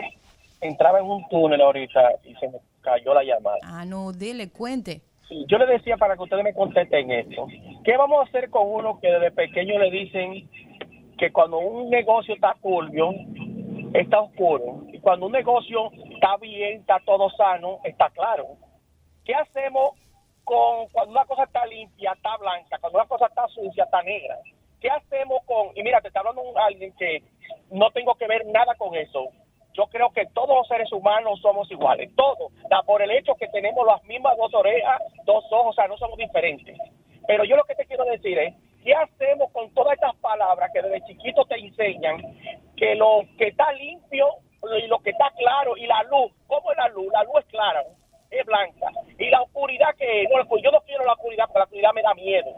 [0.60, 3.58] entraba en un túnel ahorita y se me cayó la llamada.
[3.64, 5.02] Ah, no, dele, cuente.
[5.48, 7.48] Yo le decía para que ustedes me contesten esto.
[7.84, 10.50] ¿Qué vamos a hacer con uno que desde pequeño le dicen
[11.18, 13.12] que cuando un negocio está turbio,
[13.94, 14.84] está oscuro?
[14.92, 18.58] Y cuando un negocio está bien, está todo sano, está claro.
[19.24, 19.96] ¿Qué hacemos
[20.44, 24.38] con cuando una cosa está limpia, está blanca, cuando una cosa está sucia, está negra?
[24.82, 27.24] ¿Qué hacemos con, y mira, te está hablando alguien que
[27.72, 29.30] no tengo que ver nada con eso.
[29.74, 33.48] Yo creo que todos los seres humanos somos iguales, todos, da por el hecho que
[33.48, 36.78] tenemos las mismas dos orejas, dos ojos, o sea, no somos diferentes.
[37.28, 38.54] Pero yo lo que te quiero decir es,
[38.84, 42.18] ¿qué hacemos con todas estas palabras que desde chiquito te enseñan
[42.76, 44.28] que lo que está limpio
[44.84, 47.08] y lo que está claro y la luz, ¿cómo es la luz?
[47.14, 47.84] La luz es clara,
[48.30, 48.88] es blanca.
[49.18, 52.02] Y la oscuridad que, no, pues yo no quiero la oscuridad, porque la oscuridad me
[52.02, 52.54] da miedo.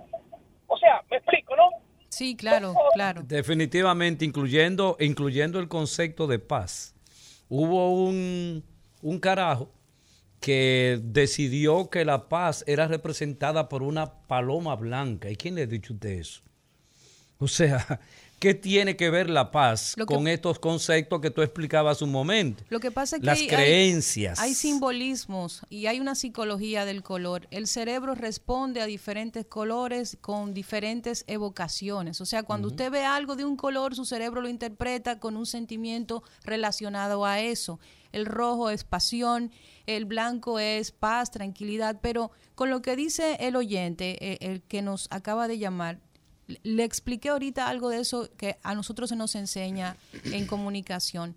[0.67, 1.69] O sea, me explico, ¿no?
[2.09, 3.21] Sí, claro, claro.
[3.23, 6.92] Definitivamente, incluyendo, incluyendo el concepto de paz.
[7.49, 8.63] Hubo un,
[9.01, 9.71] un carajo
[10.39, 15.29] que decidió que la paz era representada por una paloma blanca.
[15.29, 16.41] ¿Y quién le ha dicho usted eso?
[17.37, 17.99] O sea,
[18.43, 22.63] ¿qué tiene que ver la paz que- con estos conceptos que tú explicabas un momento?
[22.69, 24.39] Lo que pasa es que Las hay- hay- creencias.
[24.39, 27.47] Hay, simbolismos y hay una psicología del color.
[27.51, 32.19] El cerebro responde a diferentes colores con diferentes evocaciones.
[32.21, 35.45] O sea, cuando usted ve algo de un color, su cerebro lo interpreta con un
[35.45, 37.79] sentimiento relacionado a eso.
[38.11, 39.51] El rojo es pasión,
[39.87, 44.81] el blanco es paz, tranquilidad, pero con lo que dice el oyente, eh, el que
[44.81, 45.99] nos acaba de llamar,
[46.63, 51.35] le- expliqué ahorita algo de eso que a nosotros se nos enseña en comunicación.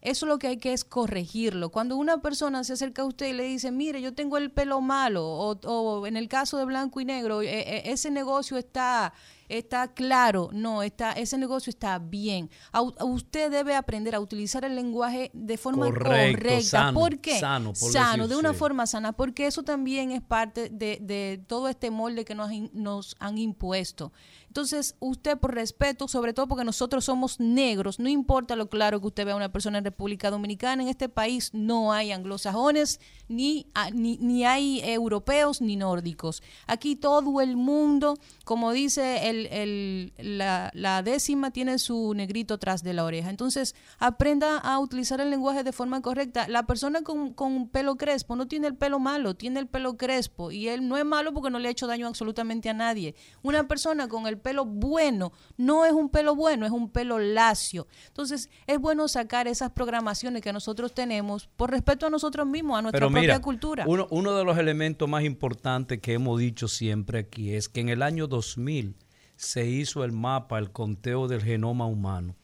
[0.00, 1.70] Eso lo que hay que es corregirlo.
[1.70, 4.82] Cuando una persona se acerca a usted y le dice, mire, yo tengo el pelo
[4.82, 9.14] malo, o, o en el caso de blanco y negro, eh, eh, ese negocio está,
[9.48, 12.50] está claro, no, está, ese negocio está bien.
[12.72, 16.60] A usted debe aprender a utilizar el lenguaje de forma Correcto, correcta.
[16.62, 17.38] sano, ¿Por qué?
[17.38, 18.58] sano, por Sano, de una sí.
[18.58, 23.38] forma sana, porque eso también es parte de, de todo este molde que nos, han
[23.38, 24.12] impuesto.
[24.46, 29.08] Entonces, usted por respeto, sobre todo porque nosotros somos negros, no importa lo claro que
[29.08, 33.66] usted vea a una persona en República Dominicana, en este país no hay anglosajones, ni,
[33.92, 36.40] ni, ni hay europeos, ni nórdicos.
[36.68, 42.82] Aquí todo el mundo, como dice el, el- la, la décima, tiene su negrito tras
[42.82, 43.30] de la oreja.
[43.30, 46.46] Entonces, aprenda a utilizar el lenguaje de forma correcta.
[46.48, 50.50] La persona con, con pelo crespo no tiene el pelo malo, tiene el pelo crespo.
[50.50, 53.14] Y él no es malo porque no le ha hecho daño absolutamente a nadie.
[53.42, 57.86] Una persona con el pelo bueno no es un pelo bueno, es un pelo lacio.
[58.08, 62.82] Entonces, es bueno sacar esas programaciones que nosotros tenemos por respeto a nosotros mismos, a
[62.82, 63.84] nuestra Pero propia mira, cultura.
[63.86, 67.88] Uno, uno de los elementos más importantes que hemos dicho siempre aquí es que en
[67.88, 68.96] el año 2000
[69.36, 72.36] se hizo el mapa, el conteo del genoma humano.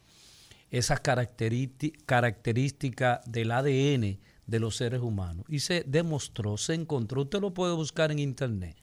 [0.70, 5.44] Esas característi- características del ADN de los seres humanos.
[5.48, 8.76] Y se demostró, se encontró, usted lo puede buscar en internet,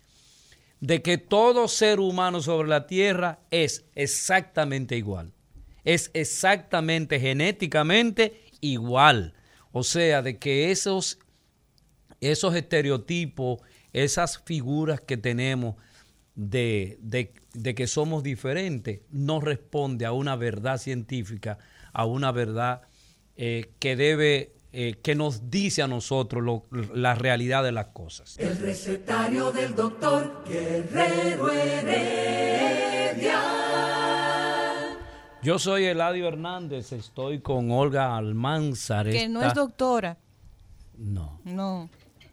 [0.79, 5.33] de que todo ser humano sobre la Tierra es exactamente igual.
[5.83, 9.33] Es exactamente genéticamente igual.
[9.71, 11.19] O sea, de que esos
[12.19, 13.59] esos estereotipos,
[13.93, 15.75] esas figuras que tenemos
[16.37, 21.57] de, de- de que somos diferentes, no responde a una verdad científica,
[21.91, 22.83] a una verdad
[23.35, 28.37] eh, que debe, eh, que nos dice a nosotros lo- la realidad de las cosas.
[28.37, 33.41] El recetario del doctor Guerrero Heredia.
[35.43, 39.09] Yo soy Eladio Hernández, estoy con Olga Almanzar.
[39.09, 40.17] que no es doctora.
[40.97, 41.39] No.
[41.45, 41.89] No.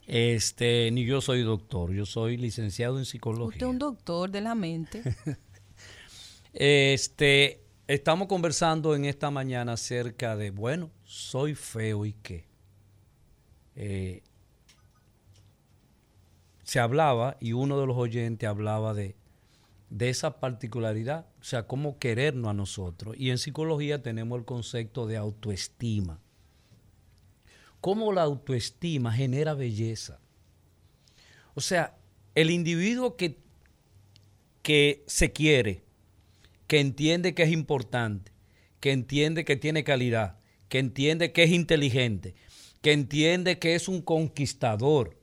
[0.07, 3.57] Este, ni yo soy doctor, yo soy licenciado en psicología.
[3.57, 5.03] Usted es un doctor de la mente.
[6.57, 12.47] Este, estamos conversando en esta mañana acerca de, bueno, soy feo y qué.
[13.75, 14.23] Eh,
[16.63, 19.17] se hablaba y uno de los oyentes hablaba de,
[19.91, 23.17] de esa particularidad, o sea, cómo querernos a nosotros.
[23.19, 26.21] Y en psicología tenemos el concepto de autoestima.
[27.85, 30.19] Cómo la autoestima genera belleza.
[31.53, 31.95] O sea,
[32.35, 33.45] el individuo que
[34.65, 35.85] que se quiere,
[36.67, 38.33] que entiende que es importante,
[38.81, 40.39] que entiende que tiene calidad,
[40.71, 42.35] que entiende que es inteligente,
[42.81, 45.21] que entiende que es un conquistador,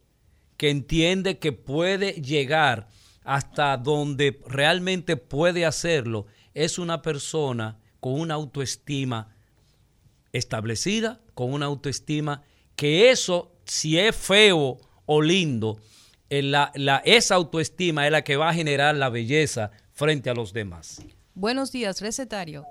[0.58, 2.88] que entiende que puede llegar
[3.24, 9.36] hasta donde realmente puede hacerlo, es una persona con una autoestima
[10.34, 12.44] establecida, con una autoestima
[12.82, 15.78] que eso, si es feo o lindo,
[16.32, 16.72] eh, la,
[17.06, 21.06] esa autoestima es la que va a generar la belleza frente a los demás.
[21.36, 22.66] Buenos días, recetario.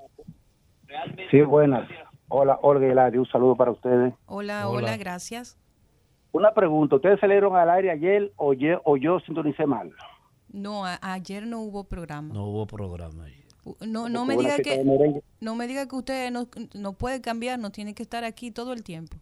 [1.31, 1.89] Sí, buenas.
[2.27, 4.13] Hola, Olga Hilario, un saludo para ustedes.
[4.27, 5.57] Hola, hola, gracias.
[6.33, 9.93] Una pregunta, ¿ustedes salieron al aire ayer o yo, o yo sintonicé mal?
[10.49, 12.35] No, ayer no hubo programa.
[12.35, 13.45] No hubo programa ayer.
[13.87, 14.83] No, no me diga que
[15.41, 18.73] no me diga que usted no, no puede cambiar, no tiene que estar aquí todo
[18.73, 19.17] el tiempo.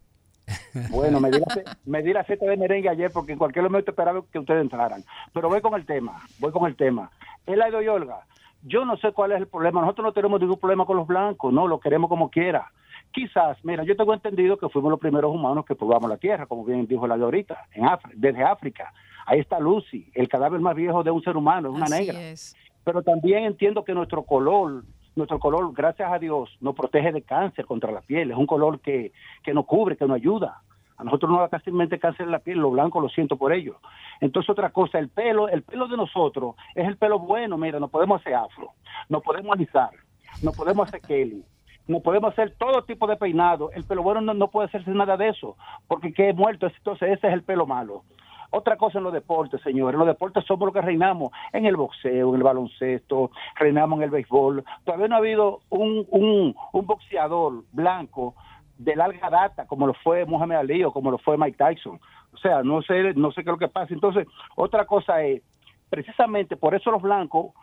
[0.89, 4.21] Bueno, me di, la, me di la de merengue ayer porque en cualquier momento esperaba
[4.31, 5.03] que ustedes entraran.
[5.33, 7.11] Pero voy con el tema, voy con el tema.
[7.45, 8.25] El y Olga,
[8.63, 9.81] yo no sé cuál es el problema.
[9.81, 12.71] Nosotros no tenemos ningún problema con los blancos, no, lo queremos como quiera.
[13.11, 16.63] Quizás, mira, yo tengo entendido que fuimos los primeros humanos que probamos la tierra, como
[16.63, 18.93] bien dijo la de ahorita, en desde África.
[19.25, 22.19] Ahí está Lucy, el cadáver más viejo de un ser humano, es una negra.
[22.83, 24.83] Pero también entiendo que nuestro color,
[25.19, 28.31] nuestro color, gracias a Dios, nos protege de cáncer contra la piel.
[28.31, 29.11] Es un color que,
[29.43, 30.61] que nos cubre, que nos ayuda.
[30.97, 33.77] A nosotros no da casi cáncer en la piel, lo blanco lo siento por ello.
[34.19, 37.87] Entonces otra cosa, el pelo, el pelo de nosotros es el pelo bueno, mira, no
[37.87, 38.71] podemos hacer afro,
[39.07, 39.91] no podemos alisar,
[40.43, 41.45] no podemos hacer Kelly,
[41.87, 43.71] no podemos hacer todo tipo de peinado.
[43.71, 45.55] El pelo bueno no, puede hacerse nada de eso,
[45.87, 48.03] porque que muerto, entonces ese es el pelo malo.
[48.51, 49.97] Otra cosa en los deportes, señores.
[49.97, 54.09] Los deportes somos los que reinamos en el boxeo, en el baloncesto, reinamos en el
[54.09, 54.63] béisbol.
[54.83, 58.35] Todavía no ha habido un, un, un boxeador blanco
[58.77, 61.99] de larga data como lo fue Mohamed Ali o como lo fue Mike Tyson.
[62.33, 63.93] O sea, no sé, no sé qué es lo que pasa.
[63.93, 64.25] Entonces,
[64.55, 65.41] otra cosa es,
[65.89, 67.53] precisamente por eso los blancos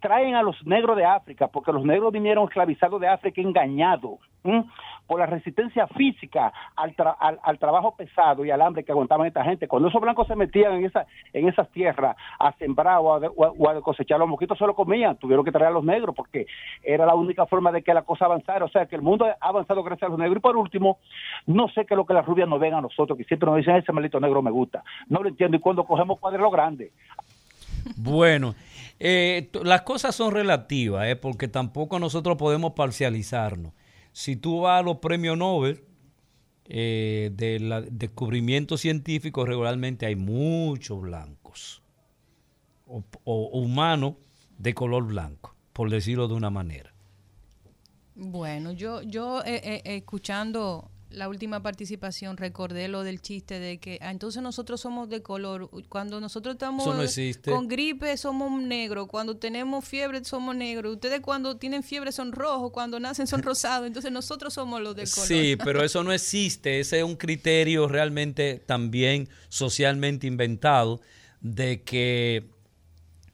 [0.00, 4.20] traen a los negros de África, porque los negros vinieron esclavizados de África engañados
[5.06, 6.94] por la resistencia física al,
[7.42, 9.68] al, trabajo pesado y al hambre que aguantaban esta gente.
[9.68, 14.18] Cuando esos blancos se metían en, esa, en esas tierras a sembrar o a, cosechar,
[14.18, 16.46] los mosquitos se lo comían, tuvieron que traer a los negros porque
[16.82, 18.64] era la única forma de que la cosa avanzara.
[18.64, 20.38] O sea, que el mundo ha avanzado gracias a los negros.
[20.38, 20.98] Y por último,
[21.46, 23.56] no sé qué es lo que las rubias nos ven a nosotros, que siempre nos
[23.56, 24.84] dicen, ese maldito negro me gusta.
[25.08, 25.56] No lo entiendo.
[25.56, 26.92] Y cuando cogemos cuadros grandes.
[27.96, 28.54] Bueno.
[29.00, 33.72] Eh, las cosas son relativas, eh, porque tampoco nosotros podemos parcializarnos.
[34.12, 35.84] Si tú vas a los premios Nobel
[36.66, 41.82] eh, de descubrimiento científico, regularmente hay muchos blancos
[42.86, 44.14] o humanos
[44.58, 46.94] de color blanco, por decirlo de una manera.
[48.14, 54.42] Bueno, yo, yo escuchando la última participación recordé lo del chiste de que ah, entonces
[54.42, 55.70] nosotros somos de color.
[55.88, 56.84] Cuando nosotros estamos
[57.44, 60.94] con gripe somos negros, cuando tenemos fiebre somos negros.
[60.94, 63.86] Ustedes cuando tienen fiebre son rojos, cuando nacen son rosados.
[63.86, 65.28] Entonces nosotros somos los de color.
[65.28, 66.80] Sí, pero eso no existe.
[66.80, 71.00] Ese es un criterio realmente también socialmente inventado
[71.40, 72.44] de que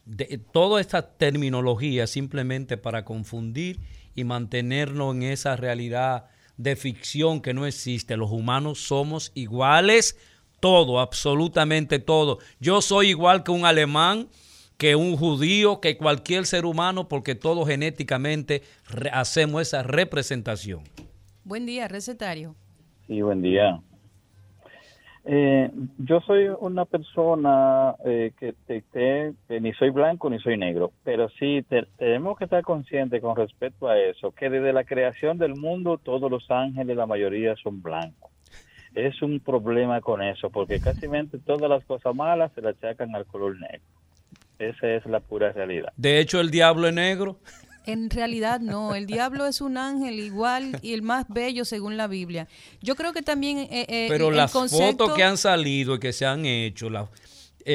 [0.04, 3.80] de, toda esta terminología simplemente para confundir
[4.14, 6.26] y mantenernos en esa realidad
[6.62, 8.16] de ficción que no existe.
[8.16, 10.18] Los humanos somos iguales,
[10.60, 12.38] todo, absolutamente todo.
[12.60, 14.28] Yo soy igual que un alemán,
[14.76, 18.62] que un judío, que cualquier ser humano, porque todos genéticamente
[19.12, 20.82] hacemos esa representación.
[21.44, 22.54] Buen día, recetario.
[23.06, 23.80] Sí, buen día.
[25.24, 31.64] Eh, yo soy una persona eh, que, ni soy blanco ni soy negro, pero sí
[31.98, 36.30] tenemos que estar conscientes con respecto a eso, que desde la creación del mundo todos
[36.30, 38.30] los ángeles, la mayoría son blancos.
[38.94, 41.06] Es un problema con eso, porque casi
[41.44, 43.86] todas las cosas malas se le achacan al color negro.
[44.58, 45.92] Esa es la pura realidad.
[45.96, 47.38] De hecho, el diablo es negro.
[47.86, 52.06] En realidad no, el diablo es un ángel igual y el más bello según la
[52.06, 52.46] Biblia.
[52.82, 53.58] Yo creo que también...
[53.58, 57.08] Eh, eh Pero las fotos que han salido y que se han hecho, la,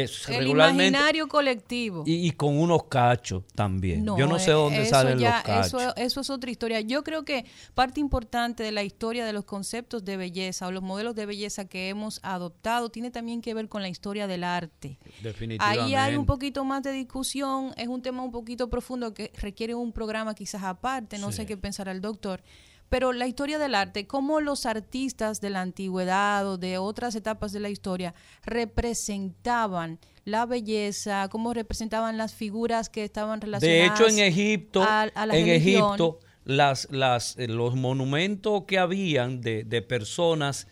[0.03, 2.03] el imaginario colectivo.
[2.05, 4.05] Y, con unos cachos también.
[4.05, 5.93] Yo no sé dónde salen los cachos.
[5.95, 6.81] Eso, es otra historia.
[6.81, 10.83] Yo creo que parte importante de la historia de los conceptos de belleza o los
[10.83, 14.99] modelos de belleza que hemos adoptado tiene también que ver con la historia del arte.
[15.21, 15.83] Definitivamente.
[15.83, 17.73] Ahí hay un poquito más de discusión.
[17.77, 21.17] Es un tema un poquito profundo que requiere un programa quizás aparte.
[21.17, 22.43] No sé qué pensará el doctor.
[22.89, 27.51] Pero la historia del arte, cómo los artistas de la antigüedad o de otras etapas
[27.51, 28.13] de la historia
[28.43, 33.99] representaban la belleza, cómo representaban las figuras que estaban relacionadas.
[33.99, 39.81] De hecho, en Egipto, en Egipto, las, las, eh, los monumentos que habían de, de
[39.81, 40.67] personas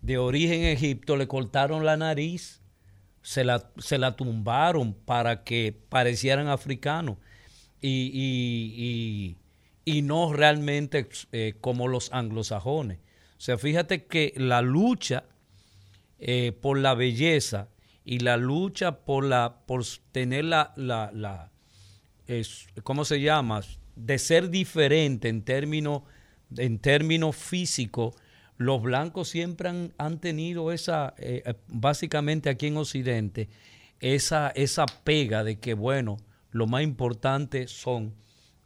[0.00, 2.60] de origen egipto le cortaron la nariz
[3.24, 7.16] se la, se la tumbaron para que parecieran africanos
[7.80, 9.36] y, y,
[9.84, 12.98] y, no realmente eh, como los anglosajones.
[13.36, 15.24] O sea, fíjate que la lucha
[16.18, 17.68] eh, por la belleza
[18.04, 21.50] y la lucha por la por tener la, la, la
[22.26, 23.60] es, ¿cómo se llama?
[23.96, 26.02] de ser diferente en términos
[26.56, 28.14] en términos físicos
[28.56, 33.48] los blancos siempre han, han tenido esa eh, básicamente aquí en occidente
[34.00, 36.16] esa esa pega de que bueno
[36.50, 38.14] lo más importante son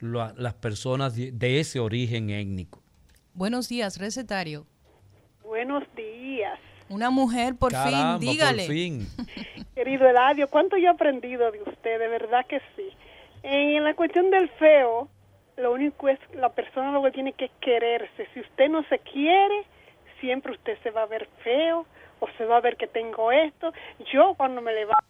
[0.00, 2.82] la, las personas de, ese origen étnico
[3.34, 4.66] Buenos días, recetario.
[5.44, 6.58] Buenos días.
[6.88, 8.64] Una mujer, por Caramba, fin, dígale.
[8.64, 9.06] por fin.
[9.76, 12.00] Querido Eladio, ¿cuánto yo he aprendido de usted?
[12.00, 12.88] De verdad que sí.
[13.44, 15.08] En la cuestión del feo,
[15.56, 18.26] lo único es la persona lo que tiene que quererse.
[18.34, 19.64] Si usted no se quiere,
[20.20, 21.86] siempre usted se va a ver feo
[22.20, 23.72] o se va a ver que tengo esto.
[24.12, 25.04] Yo cuando me levanto,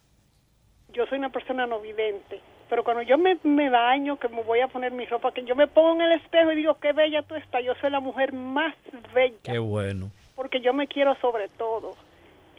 [0.93, 4.61] yo soy una persona no vidente, pero cuando yo me, me baño, que me voy
[4.61, 7.23] a poner mi ropa, que yo me pongo en el espejo y digo, qué bella
[7.23, 8.75] tú estás, yo soy la mujer más
[9.15, 10.11] bella, Qué bueno.
[10.37, 11.97] porque yo me quiero sobre todo.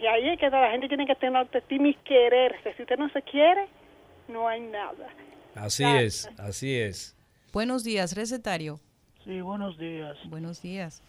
[0.02, 2.74] Y ahí es que la gente tiene que tener autoestima y quererse.
[2.76, 3.68] Si usted no se quiere,
[4.30, 5.08] no hay nada.
[5.56, 7.16] Así es, así es.
[7.52, 8.80] Buenos días, recetario.
[9.26, 10.18] Sí, buenos días.
[10.26, 11.04] Buenos días.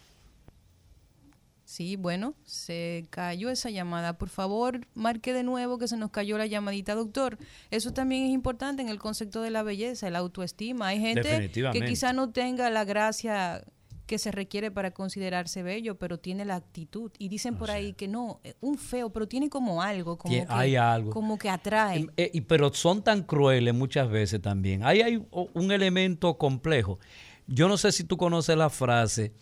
[1.70, 4.18] Sí, bueno, se cayó esa llamada.
[4.18, 7.38] Por favor, marque de nuevo que se nos cayó la llamadita, doctor.
[7.70, 10.88] Eso también es importante en el concepto de la belleza, la autoestima.
[10.88, 13.62] Hay gente que quizá no tenga la gracia
[14.06, 17.12] que se requiere para considerarse bello, pero tiene la actitud.
[17.20, 20.44] Y dicen por ahí que no, eh, un feo, pero tiene como algo, como, que,
[20.48, 21.12] hay algo.
[21.12, 22.08] como que atrae.
[22.16, 24.82] Eh, y- pero son tan crueles muchas veces también.
[24.82, 26.98] Ahí hay un elemento complejo.
[27.46, 29.32] Yo no sé si tú conoces la frase,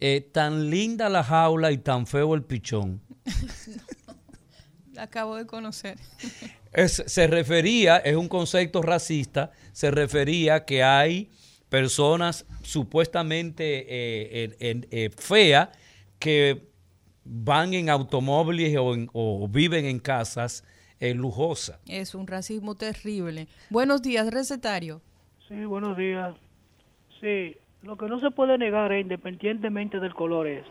[0.00, 3.00] eh, tan linda la jaula y tan feo el pichón.
[4.92, 5.98] La acabo de conocer.
[6.72, 11.30] Es- se refería, es un concepto racista, se refería que hay
[11.68, 14.56] personas supuestamente eh,
[14.90, 15.68] eh, feas
[16.18, 16.68] que
[17.24, 20.64] van en automóviles o, en- o viven en casas
[21.00, 21.78] eh, lujosas.
[21.86, 23.48] Es un racismo terrible.
[23.68, 25.02] Buenos días, recetario.
[25.48, 26.34] Sí, buenos días.
[27.20, 30.64] Sí, lo que no se puede negar, eh, independientemente del color, es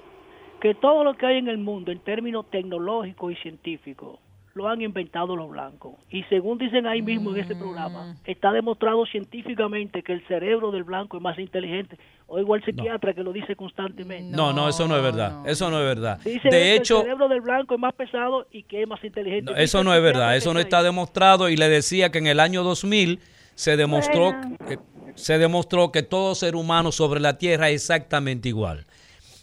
[0.61, 4.19] que todo lo que hay en el mundo en términos tecnológicos y científicos
[4.55, 5.95] lo han inventado los blancos.
[6.09, 10.85] Y según dicen ahí mismo en este programa, está demostrado científicamente que el cerebro del
[10.85, 11.97] blanco es más inteligente.
[12.27, 14.33] Oigo al psiquiatra que lo dice constantemente.
[14.35, 15.45] No, no, eso no es verdad.
[15.45, 16.19] Eso no es verdad.
[16.23, 19.03] Dice De que hecho, el cerebro del blanco es más pesado y que es más
[19.03, 19.51] inteligente.
[19.51, 20.37] no, eso no es verdad.
[20.37, 23.19] Eso no está está demostrado y le decía que en el año 2000
[23.55, 24.57] se demostró Bueno.
[24.67, 24.79] que,
[25.15, 28.85] se demostró que todo ser humano sobre la Tierra es exactamente igual.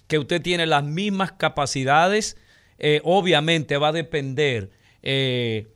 [0.06, 2.36] Que usted tiene las mismas capacidades.
[2.84, 4.70] eh, obviamente va a depender
[5.02, 5.68] eh,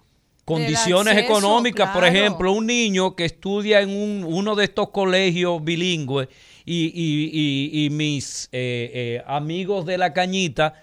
[0.45, 1.91] condiciones acceso, económicas.
[1.91, 6.29] Por ejemplo, un niño que estudia en un- uno de estos colegios bilingües
[6.65, 10.83] y, y- y- y mis eh, eh, amigos de la cañita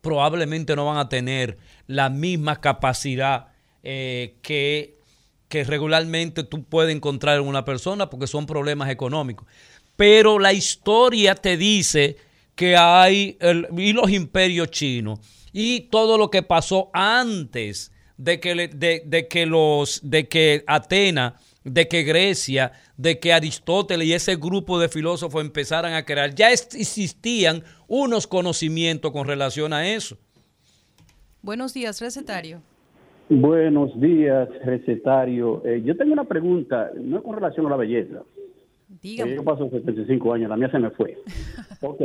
[0.00, 3.48] probablemente no van a tener la misma capacidad
[3.82, 4.98] que,
[5.50, 9.46] que regularmente tú puedes encontrar en una persona porque son problemas económicos.
[9.96, 12.16] Pero la historia te dice
[12.54, 15.18] que hay el- y los imperios chinos
[15.52, 21.32] y todo lo que pasó antes de que, de, que los de que Atenas,
[21.64, 26.52] de que Grecia, de que Aristóteles y ese grupo de filósofos empezaran a crear, ya
[26.52, 30.16] existían unos conocimientos con relación a eso.
[31.42, 32.62] Buenos días, recetario.
[33.30, 35.62] Buenos días, recetario.
[35.64, 38.24] Eh, yo tengo una pregunta, no es con relación a la belleza.
[39.00, 39.30] Dígame.
[39.30, 41.16] Eh, yo paso 75 años, la mía se me fue.
[41.82, 42.00] Ok.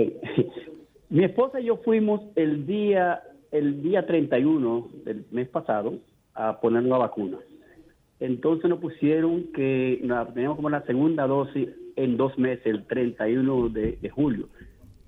[1.09, 5.95] Mi esposa y yo fuimos el día, el día 31 del mes pasado
[6.35, 7.39] a poner la vacuna.
[8.19, 9.99] Entonces nos pusieron que
[10.33, 14.47] teníamos como la segunda dosis en dos meses, el 31 de, de julio.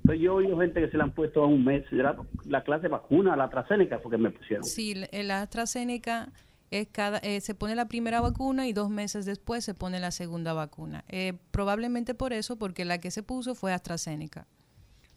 [0.08, 2.16] Entonces yo he oído gente que se la han puesto a un mes, era
[2.46, 4.64] la clase de vacuna, la AstraZeneca, porque me pusieron.
[4.64, 6.30] Sí, el AstraZeneca
[6.72, 10.12] es cada, eh, se pone la primera vacuna y dos meses después se pone la
[10.12, 11.04] segunda vacuna.
[11.10, 14.48] Eh, probablemente por eso, porque la que se puso fue AstraZeneca.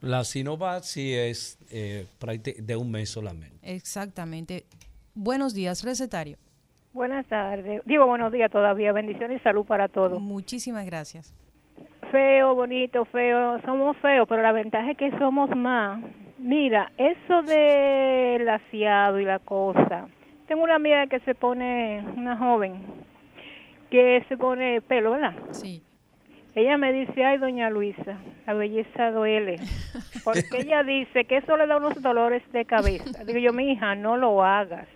[0.01, 2.09] La Sinovac sí es eh,
[2.59, 3.61] de un mes solamente.
[3.63, 4.65] Exactamente.
[5.15, 6.37] Buenos días, recetario.
[6.93, 7.81] Buenas tardes.
[7.85, 8.91] Digo buenos días todavía.
[8.93, 10.21] Bendiciones y salud para todos.
[10.21, 11.33] Muchísimas gracias.
[12.11, 13.61] Feo, bonito, feo.
[13.63, 16.01] Somos feos, pero la ventaja es que somos más.
[16.39, 20.09] Mira, eso del aseado y la cosa.
[20.49, 22.83] Tengo una amiga que se pone, una joven,
[23.91, 25.35] que se pone pelo, ¿verdad?
[25.51, 25.83] Sí.
[26.55, 28.17] Ella me dice, ay, doña Luisa,
[28.47, 29.61] la belleza duele.
[30.25, 33.23] Porque ella dice que eso le da unos dolores de cabeza.
[33.25, 34.89] Digo yo, mi hija, no lo hagas.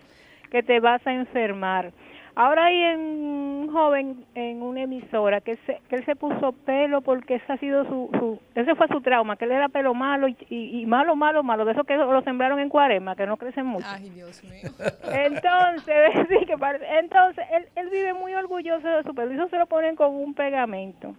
[0.51, 1.93] que te vas a enfermar.
[2.36, 7.36] Ahora hay un joven en una emisora que, se, que él se puso pelo porque
[7.36, 10.36] ese ha sido su, su ese fue su trauma, que él era pelo malo y,
[10.48, 13.86] y, malo, malo, malo, de eso que lo sembraron en cuarema, que no crecen mucho.
[13.89, 14.70] Ay, Dios mío.
[15.12, 16.56] Entonces, sí, que
[16.98, 20.15] entonces él, él vive muy orgulloso de su pelo y eso se lo ponen con
[20.15, 21.15] un pegamento.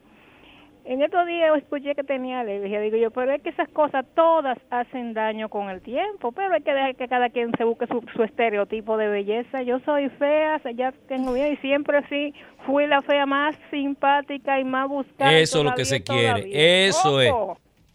[0.88, 4.56] En estos días escuché que tenía alergia, digo yo, pero es que esas cosas todas
[4.70, 8.06] hacen daño con el tiempo, pero hay que dejar que cada quien se busque su,
[8.16, 9.64] su estereotipo de belleza.
[9.64, 12.36] Yo soy fea, ya tengo bien y siempre sí
[12.68, 15.36] fui la fea más simpática y más buscada.
[15.36, 17.34] Eso es lo que se quiere, eso es.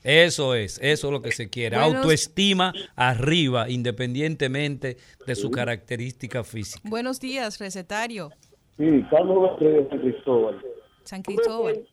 [0.03, 1.77] Eso es, eso es lo que se quiere.
[1.77, 4.97] Autoestima arriba, independientemente
[5.27, 6.89] de su característica física.
[6.89, 8.31] Buenos días, recetario.
[8.79, 10.61] Sí, Carlos de San Cristóbal.
[11.05, 11.85] San Cristóbal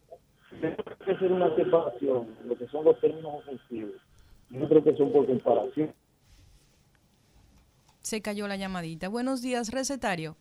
[0.59, 3.95] tenemos que hacer una separación lo que son los términos ofensivos.
[4.49, 5.91] Yo creo que son por comparación.
[8.01, 9.09] Se cayó la llamadita.
[9.09, 10.35] Buenos días, recetario.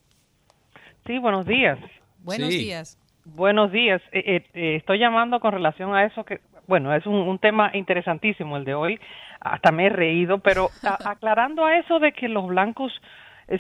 [1.07, 1.79] Sí, buenos días.
[2.23, 2.99] Buenos días.
[3.25, 4.01] Buenos días.
[4.13, 8.57] Eh, eh, eh, estoy llamando con relación a eso que, bueno, es un, tema interesantísimo
[8.57, 9.01] el de hoy.
[9.41, 10.69] Hasta me he reído, pero
[11.05, 12.93] aclarando a eso de que los blancos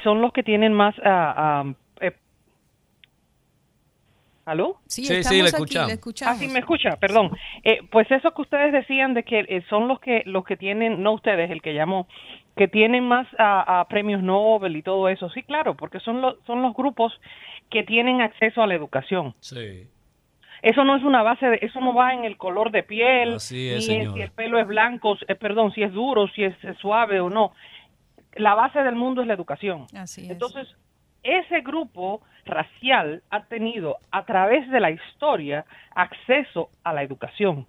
[0.02, 1.74] son los que tienen más uh,
[4.46, 4.78] ¿Aló?
[4.86, 5.92] Sí, sí, sí le, escuchamos.
[6.24, 7.36] Ah, sí, me escucha, perdón.
[7.64, 11.02] Eh, pues eso que ustedes decían de que eh, son los que los que tienen,
[11.02, 12.06] no ustedes, el que llamó,
[12.56, 15.28] que tienen más a, premios Nobel y todo eso.
[15.30, 17.12] Sí, claro, porque son los son los grupos
[17.70, 19.34] que tienen acceso a la educación.
[19.40, 19.88] Sí.
[20.62, 23.68] Eso no es una base de, eso no va en el color de piel, Así
[23.68, 26.54] es, ni en si el pelo es blanco, eh, perdón, si es duro, si es
[26.80, 27.52] suave o no.
[28.36, 29.86] La base del mundo es la educación.
[29.92, 30.30] Así es.
[30.30, 30.68] Entonces,
[31.26, 37.66] ese grupo racial ha tenido a través de la historia acceso a la educación.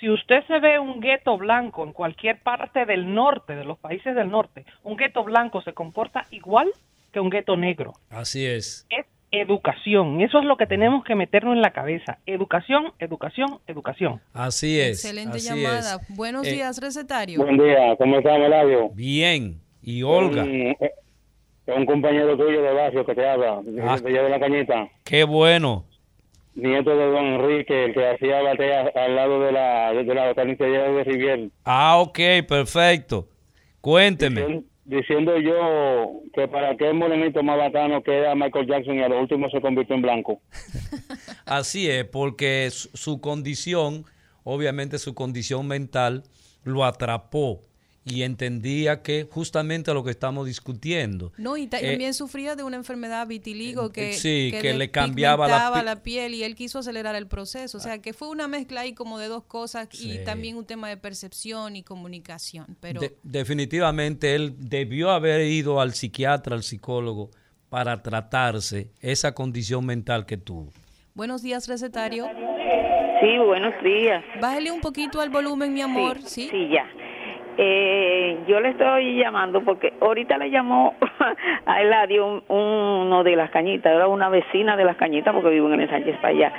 [0.00, 4.14] Si usted se ve un gueto blanco en cualquier parte del norte, de los países
[4.14, 6.68] del norte, un gueto blanco se comporta igual
[7.12, 7.94] que un gueto negro.
[8.10, 8.86] Así es.
[8.90, 10.20] Es educación.
[10.20, 12.18] Eso es lo que tenemos que meternos en la cabeza.
[12.26, 14.20] Educación, educación, educación.
[14.34, 15.04] Así es.
[15.04, 15.98] Excelente llamada.
[16.10, 17.38] Buenos Eh, días, recetario.
[17.42, 18.90] Buen día, ¿cómo está, Meladio?
[18.90, 19.60] Bien.
[19.82, 20.44] Y Olga.
[20.44, 20.76] Eh,
[21.66, 23.98] un compañero tuyo de barrio que te habla, Ah.
[24.00, 24.88] de la cañita.
[25.04, 25.84] Qué bueno.
[26.54, 31.04] Nieto de don Enrique, el que hacía batea al lado de la, de la de
[31.04, 31.50] Rivier.
[31.64, 32.18] Ah, ok,
[32.48, 33.28] perfecto.
[33.82, 34.62] Cuénteme.
[34.84, 39.20] Diciendo yo que para qué morenito más bacano que era Michael Jackson y a lo
[39.20, 40.40] último se convirtió en blanco.
[41.44, 44.04] Así es, porque su, su condición,
[44.44, 46.22] obviamente su condición mental,
[46.62, 47.60] lo atrapó
[48.08, 51.32] y entendía que justamente lo que estamos discutiendo.
[51.38, 55.48] No, y ta- Eh, también sufría de una enfermedad vitiligo que, sí, que le cambiaba
[55.48, 57.76] la pigmentaba pi- la piel y él quiso acelerar el proceso.
[57.78, 60.18] O sea, que fue una mezcla ahí como de dos cosas y Sí.
[60.24, 62.76] también un tema de percepción y comunicación.
[62.80, 67.30] Pero De- definitivamente él debió haber ido al psiquiatra, al psicólogo,
[67.68, 70.72] para tratarse esa condición mental que tuvo.
[71.14, 72.26] buenos días, recetario.
[73.20, 74.22] Sí, buenos días.
[74.40, 76.18] Bájale un poquito al volumen, mi amor.
[76.24, 76.84] Sí, sí, ya.
[77.58, 80.94] Eh, yo le estoy llamando porque ahorita le llamó
[81.66, 85.72] a Eladio un- uno de las cañitas, era una vecina de las cañitas porque vivo
[85.72, 86.52] en el Sánchez para allá.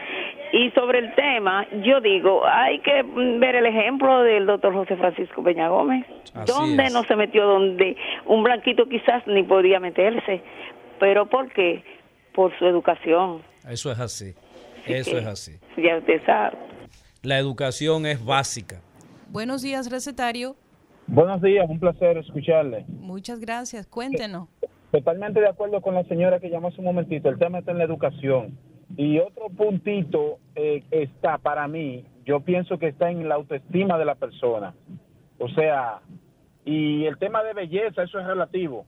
[0.54, 3.04] Y sobre el tema, yo digo, hay que
[3.38, 6.06] ver el ejemplo del doctor José Francisco Peña Gómez.
[6.34, 6.94] Así ¿Dónde es.
[6.94, 7.46] no se metió?
[7.46, 7.96] Donde
[8.26, 10.42] un blanquito quizás ni podía meterse.
[11.00, 11.84] ¿Pero por qué?
[12.34, 13.42] Por su educación.
[13.70, 14.34] Eso es así.
[14.88, 15.52] Eso es así.
[15.76, 16.58] Ya usted sabe.
[17.24, 18.78] La educación es básica.
[19.30, 20.56] buenos días, recetario.
[21.08, 22.86] Buenos días, un placer escucharle.
[22.88, 23.88] Muchas gracias.
[23.88, 24.50] Cuéntenos.
[24.92, 27.30] Totalmente de acuerdo con la señora que llamó hace un momentito.
[27.30, 28.58] El tema está en la educación.
[28.98, 34.06] Y otro puntito eh, está para mí, yo pienso que está en la autoestima de
[34.06, 34.74] la persona.
[35.40, 36.02] O sea,
[36.66, 38.86] y el tema de belleza, eso es relativo.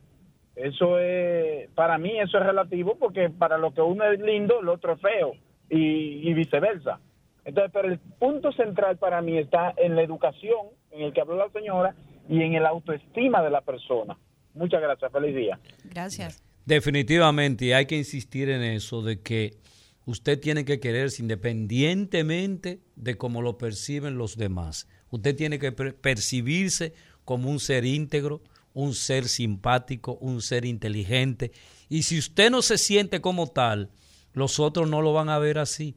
[0.55, 4.67] Eso es, para mí eso es relativo porque para lo que uno es lindo, el
[4.67, 5.33] otro es feo
[5.69, 6.99] y, y viceversa.
[7.45, 11.37] Entonces, pero el punto central para mí está en la educación, en el que habló
[11.37, 11.95] la señora,
[12.29, 14.17] y en el autoestima de la persona.
[14.53, 15.59] Muchas gracias, feliz día.
[15.83, 16.41] Gracias.
[16.65, 19.57] Definitivamente, y hay que insistir en eso, de que
[20.05, 24.87] usted tiene que quererse independientemente de cómo lo perciben los demás.
[25.09, 26.93] Usted tiene que per- percibirse
[27.25, 28.41] como un ser íntegro,
[28.73, 31.51] un ser simpático, un ser inteligente.
[31.89, 33.89] Y si usted no se siente como tal,
[34.33, 35.95] los otros no lo van a ver así.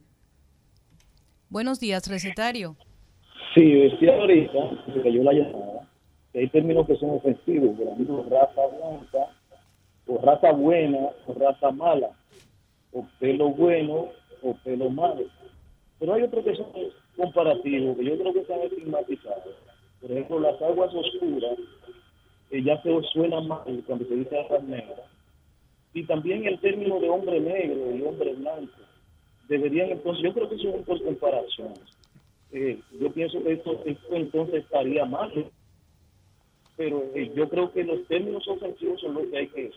[1.49, 2.75] Buenos días, recetario.
[3.53, 4.53] Sí, decía ahorita,
[4.93, 5.72] se cayó la llamada, que
[6.39, 9.27] hay términos que son ofensivos, por ejemplo, raza blanca,
[10.07, 12.09] o raza buena, o raza mala,
[12.91, 14.09] o pelo bueno,
[14.41, 15.23] o pelo malo.
[15.99, 16.67] Pero hay otros que son
[17.15, 19.55] comparativos, que yo creo que están estigmatizados.
[20.01, 21.57] Por ejemplo, las aguas oscuras,
[22.49, 25.07] que ya se suena mal cuando se dice aguas negras,
[25.93, 28.81] y también el término de hombre negro y hombre blanco
[29.47, 31.73] deberían entonces, yo creo que eso es por comparación.
[32.51, 35.31] Eh, yo pienso que esto, esto entonces estaría mal,
[36.77, 39.71] pero eh, yo creo que los términos ofensivos son los que hay que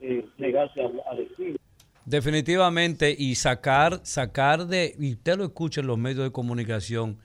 [0.00, 1.56] eh, negarse a, a decir.
[2.04, 7.18] Definitivamente, y sacar, sacar de, y usted lo escucha en los medios de comunicación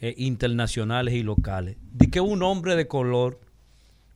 [0.00, 3.40] eh, internacionales y locales, de que un hombre de color,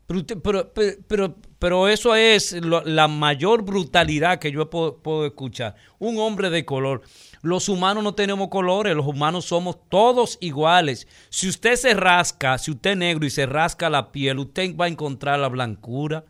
[0.06, 5.24] pero, pero, pero, pero, pero eso es lo- la mayor brutalidad que yo puedo, puedo
[5.27, 5.77] escuchar.
[6.01, 7.02] Un hombre de color.
[7.42, 11.08] Los humanos no tenemos colores, los humanos somos todos iguales.
[11.30, 14.84] Si usted se rasca, si usted es negro y se rasca la piel, usted va
[14.84, 16.24] a encontrar la blancura.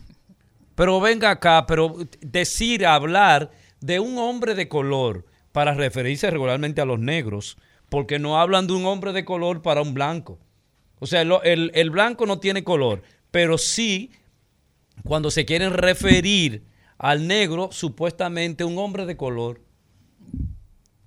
[0.74, 3.50] Pero venga acá, pero decir, hablar
[3.80, 7.58] de un hombre de color para referirse regularmente a los negros,
[7.90, 10.38] porque no hablan de un hombre de color para un blanco.
[10.98, 14.12] O sea, lo- el, el blanco no tiene color, pero sí,
[15.04, 16.64] cuando se quieren referir
[16.96, 19.60] al negro, supuestamente un hombre de color,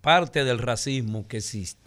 [0.01, 1.85] parte del racismo que existe.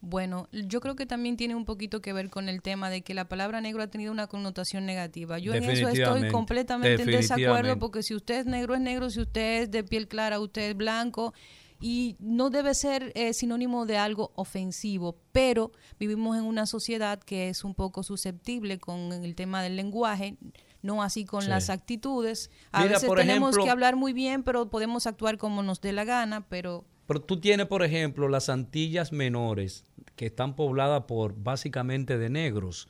[0.00, 3.14] Bueno, yo creo que también tiene un poquito que ver con el tema de que
[3.14, 5.38] la palabra negro ha tenido una connotación negativa.
[5.38, 9.20] Yo en eso estoy completamente en desacuerdo porque si usted es negro es negro, si
[9.20, 11.34] usted es de piel clara, usted es blanco
[11.80, 17.48] y no debe ser eh, sinónimo de algo ofensivo, pero vivimos en una sociedad que
[17.48, 20.36] es un poco susceptible con el tema del lenguaje,
[20.82, 21.48] no así con Sí.
[21.48, 22.50] las actitudes.
[22.72, 25.80] A Mira, veces por tenemos ejemplo- que hablar muy bien, pero podemos actuar como nos
[25.80, 29.84] dé la gana, pero Pero tú tienes, por ejemplo, las Antillas Menores,
[30.14, 32.86] que están pobladas por básicamente de negros.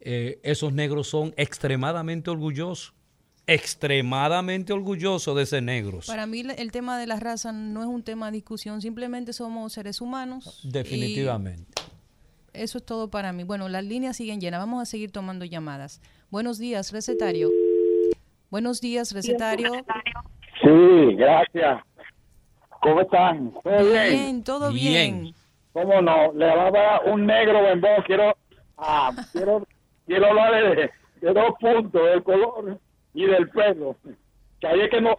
[0.00, 2.94] Eh, esos negros son extremadamente orgullosos,
[3.46, 6.06] extremadamente orgullosos de ser negros.
[6.06, 9.72] Para mí el tema de la raza no es un tema de discusión, simplemente somos
[9.74, 10.60] seres humanos.
[10.64, 11.72] Definitivamente.
[12.54, 13.44] Eso es todo para mí.
[13.44, 16.00] Bueno, las líneas siguen llenas, vamos a seguir tomando llamadas.
[16.30, 17.50] Buenos días, recetario.
[18.50, 19.72] Buenos días, recetario.
[20.62, 21.82] Sí, gracias.
[22.80, 23.52] ¿Cómo están?
[23.62, 24.10] ¿Todo bien?
[24.10, 25.34] Bien, todo bien.
[25.72, 26.32] ¿Cómo no?
[26.32, 28.02] Le hablaba un negro bembón.
[28.06, 28.36] Quiero,
[28.78, 29.66] ah, quiero,
[30.06, 30.90] quiero hablar de,
[31.20, 32.78] de dos puntos, del color
[33.12, 33.96] y del pelo.
[34.60, 35.16] Que ahí es que, no,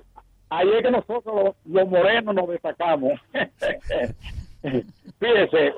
[0.50, 3.20] ahí es que nosotros los, los morenos nos destacamos.
[5.20, 5.74] Fíjese,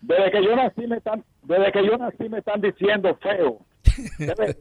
[0.00, 3.58] desde que yo nací me están, desde que yo nací me están diciendo feo.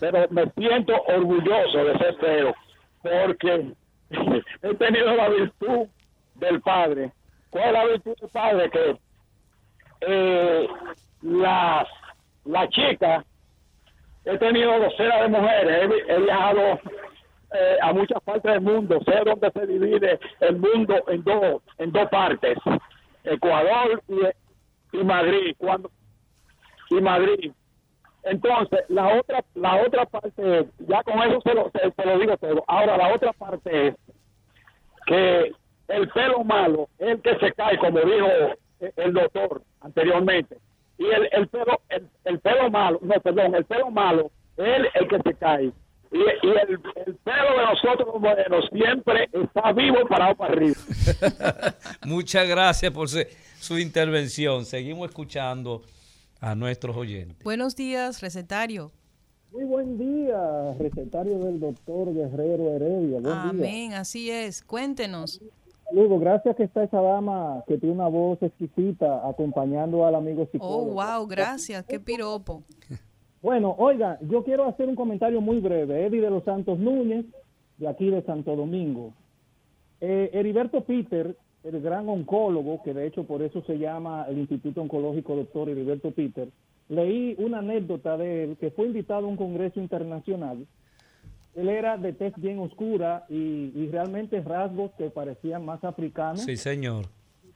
[0.00, 2.54] Pero me siento orgulloso de ser feo
[3.02, 3.72] porque
[4.62, 5.86] he tenido la virtud
[6.36, 7.12] del padre.
[7.50, 8.70] ¿Cuál es la virtud del padre?
[8.70, 8.98] Que
[10.00, 10.68] eh,
[11.22, 11.88] las
[12.44, 13.24] la chica
[14.24, 16.80] he tenido docenas de mujeres, he viajado
[17.52, 21.92] eh, a muchas partes del mundo, sé dónde se divide el mundo en dos en
[21.92, 22.58] dos partes,
[23.24, 24.20] Ecuador y,
[24.92, 25.54] y Madrid.
[25.58, 25.90] Cuando
[26.90, 27.52] y Madrid.
[28.24, 32.64] Entonces, la otra la otra parte, ya con eso se lo, se, lo digo todo.
[32.66, 33.94] Ahora, la otra parte es
[35.06, 35.52] que
[35.88, 38.26] el pelo malo es el que se cae, como dijo
[38.96, 40.58] el doctor anteriormente.
[40.98, 45.08] Y el, el pelo el, el pelo malo, no, perdón, el pelo malo es el,
[45.08, 45.70] que se cae.
[46.10, 50.76] Y, y el, el pelo de nosotros los morenos siempre está vivo parado para arriba.
[52.04, 53.28] Muchas gracias por se-
[53.60, 54.64] su intervención.
[54.64, 55.82] Seguimos escuchando
[56.40, 57.42] a nuestros oyentes.
[57.44, 58.90] Buenos días, recetario.
[59.52, 63.20] Muy buen día, recetario del doctor Guerrero Heredia.
[63.20, 63.42] Buen día.
[63.48, 64.62] Amén, así es.
[64.62, 65.40] Cuéntenos.
[65.90, 70.48] Luego, gracias que está esa dama que tiene una voz exquisita acompañando al amigo Oh,
[70.52, 70.92] psicólogo.
[71.02, 71.82] wow, gracias.
[71.86, 72.62] Qué piropo.
[73.40, 76.04] Bueno, oiga, yo quiero hacer un comentario muy breve.
[76.04, 77.24] Eddie de los Santos Núñez,
[77.78, 79.14] de aquí de Santo Domingo.
[80.02, 81.34] Eh, Heriberto Peter,
[81.68, 86.10] el gran oncólogo, que de hecho por eso se llama el Instituto Oncológico Doctor Heriberto
[86.12, 86.48] Peter,
[86.88, 90.66] leí una anécdota de él que fue invitado a un congreso internacional.
[91.54, 93.34] Él era de tez bien oscura y,
[93.74, 97.06] y realmente rasgos que parecían más africanos, Sí, señor.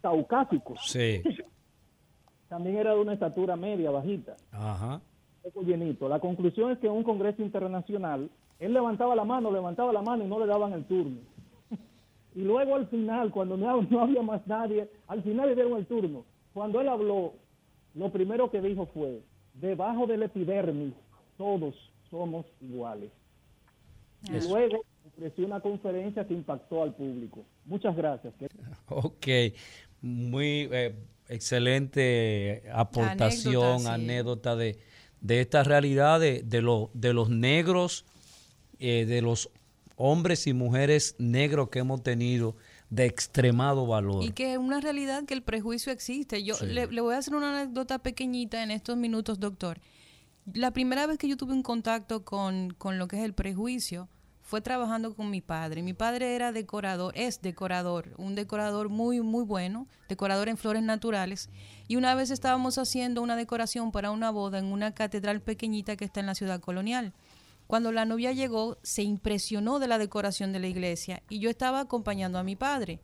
[0.01, 0.81] caucásicos.
[0.87, 1.23] Sí.
[2.49, 5.01] También era de una estatura media, bajita Ajá.
[5.43, 6.09] poco llenito.
[6.09, 8.29] La conclusión es que en un congreso internacional,
[8.59, 11.19] él levantaba la mano, levantaba la mano y no le daban el turno.
[12.35, 15.87] Y luego al final, cuando no, no había más nadie, al final le dieron el
[15.87, 16.25] turno.
[16.55, 17.35] Cuando él habló,
[17.95, 19.21] lo primero que dijo fue,
[19.55, 20.95] debajo del epidermis,
[21.37, 21.75] todos
[22.11, 23.11] somos iguales.
[24.31, 24.51] Y Eso.
[24.51, 27.45] luego ofreció una conferencia que impactó al público.
[27.67, 28.33] Muchas gracias.
[28.89, 29.27] Ok,
[30.01, 30.95] muy eh,
[31.29, 34.79] excelente aportación, Anécdota, de,
[35.21, 38.05] de esta realidad de, de, lo- de los negros,
[38.79, 39.51] eh, de los
[40.03, 42.57] hombres y mujeres negros que hemos tenido
[42.91, 44.25] de extremado valor.
[44.25, 46.43] Y que es una realidad que el prejuicio existe.
[46.43, 46.67] Yo Sí.
[46.67, 49.81] le, le voy a hacer una anécdota pequeñita en estos minutos, doctor.
[50.53, 54.09] La primera vez que yo tuve un contacto con, con lo que es el prejuicio
[54.43, 55.83] fue trabajando con mi padre.
[55.83, 61.49] Mi padre era decorador, es decorador, un decorador muy, muy bueno, decorador en flores naturales.
[61.89, 66.05] Y una vez estábamos haciendo una decoración para una boda en una catedral pequeñita que
[66.05, 67.15] está en la ciudad colonial.
[67.67, 71.81] Cuando la novia llegó, se impresionó de la decoración de la iglesia y yo estaba
[71.81, 73.01] acompañando a mi padre.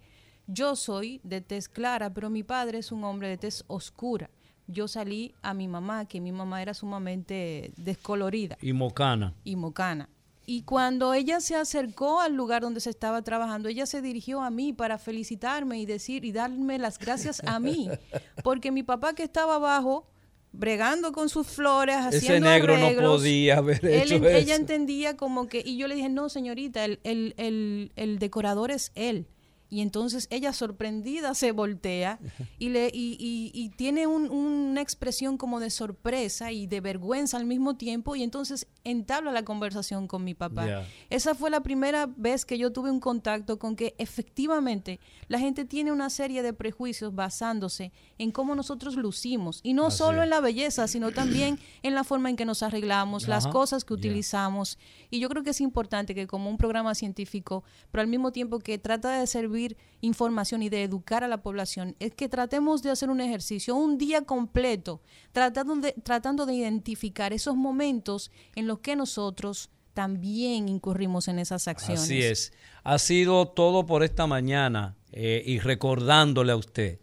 [0.46, 4.30] Yo soy de tez clara, pero mi padre es un hombre de tez oscura.
[4.66, 9.34] Yo salí a mi mamá, que mi mamá era sumamente descolorida Y Mocana.
[9.44, 10.08] y mocana.
[10.44, 14.48] Y cuando ella se acercó al lugar donde se estaba trabajando, ella se dirigió a
[14.50, 17.88] mí para felicitarme y decir y darme las gracias a mí,
[18.44, 20.06] porque mi papá que estaba abajo
[20.52, 25.16] bregando con sus flores, Ese haciendo negro no podía haber él hecho en- ella entendía
[25.16, 29.26] como que, y yo le dije, no, señorita, el, el, el, el decorador es él.
[29.70, 32.18] Y entonces ella sorprendida se voltea
[32.58, 37.36] y, le, y, y- y tiene un- una expresión como de sorpresa y de vergüenza
[37.36, 40.84] al mismo tiempo y entonces entabla la conversación con mi papá.
[41.10, 45.64] Esa fue la primera vez que yo tuve un contacto con que efectivamente la gente
[45.64, 50.24] tiene una serie de prejuicios basándose en cómo nosotros lucimos y no Así solo es.
[50.24, 53.92] en la belleza, sino también en la forma en que nos arreglamos, las cosas que
[53.94, 54.78] utilizamos.
[55.10, 58.58] Y yo creo que es importante que como un programa científico, pero al mismo tiempo
[58.60, 59.57] que trata de servir
[60.00, 63.98] información y de educar a la población, es que tratemos de hacer un ejercicio, un
[63.98, 65.00] día completo,
[65.32, 71.66] tratando de, tratando de identificar esos momentos en los que nosotros también incurrimos en esas
[71.66, 72.04] acciones.
[72.04, 72.52] Así es.
[72.84, 77.00] Ha sido todo por esta mañana eh, y recordándole a usted,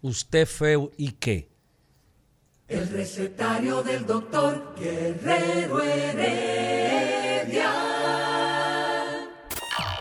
[0.00, 1.50] usted feo y qué.
[2.68, 6.70] El recetario del doctor Guerrero Heredia.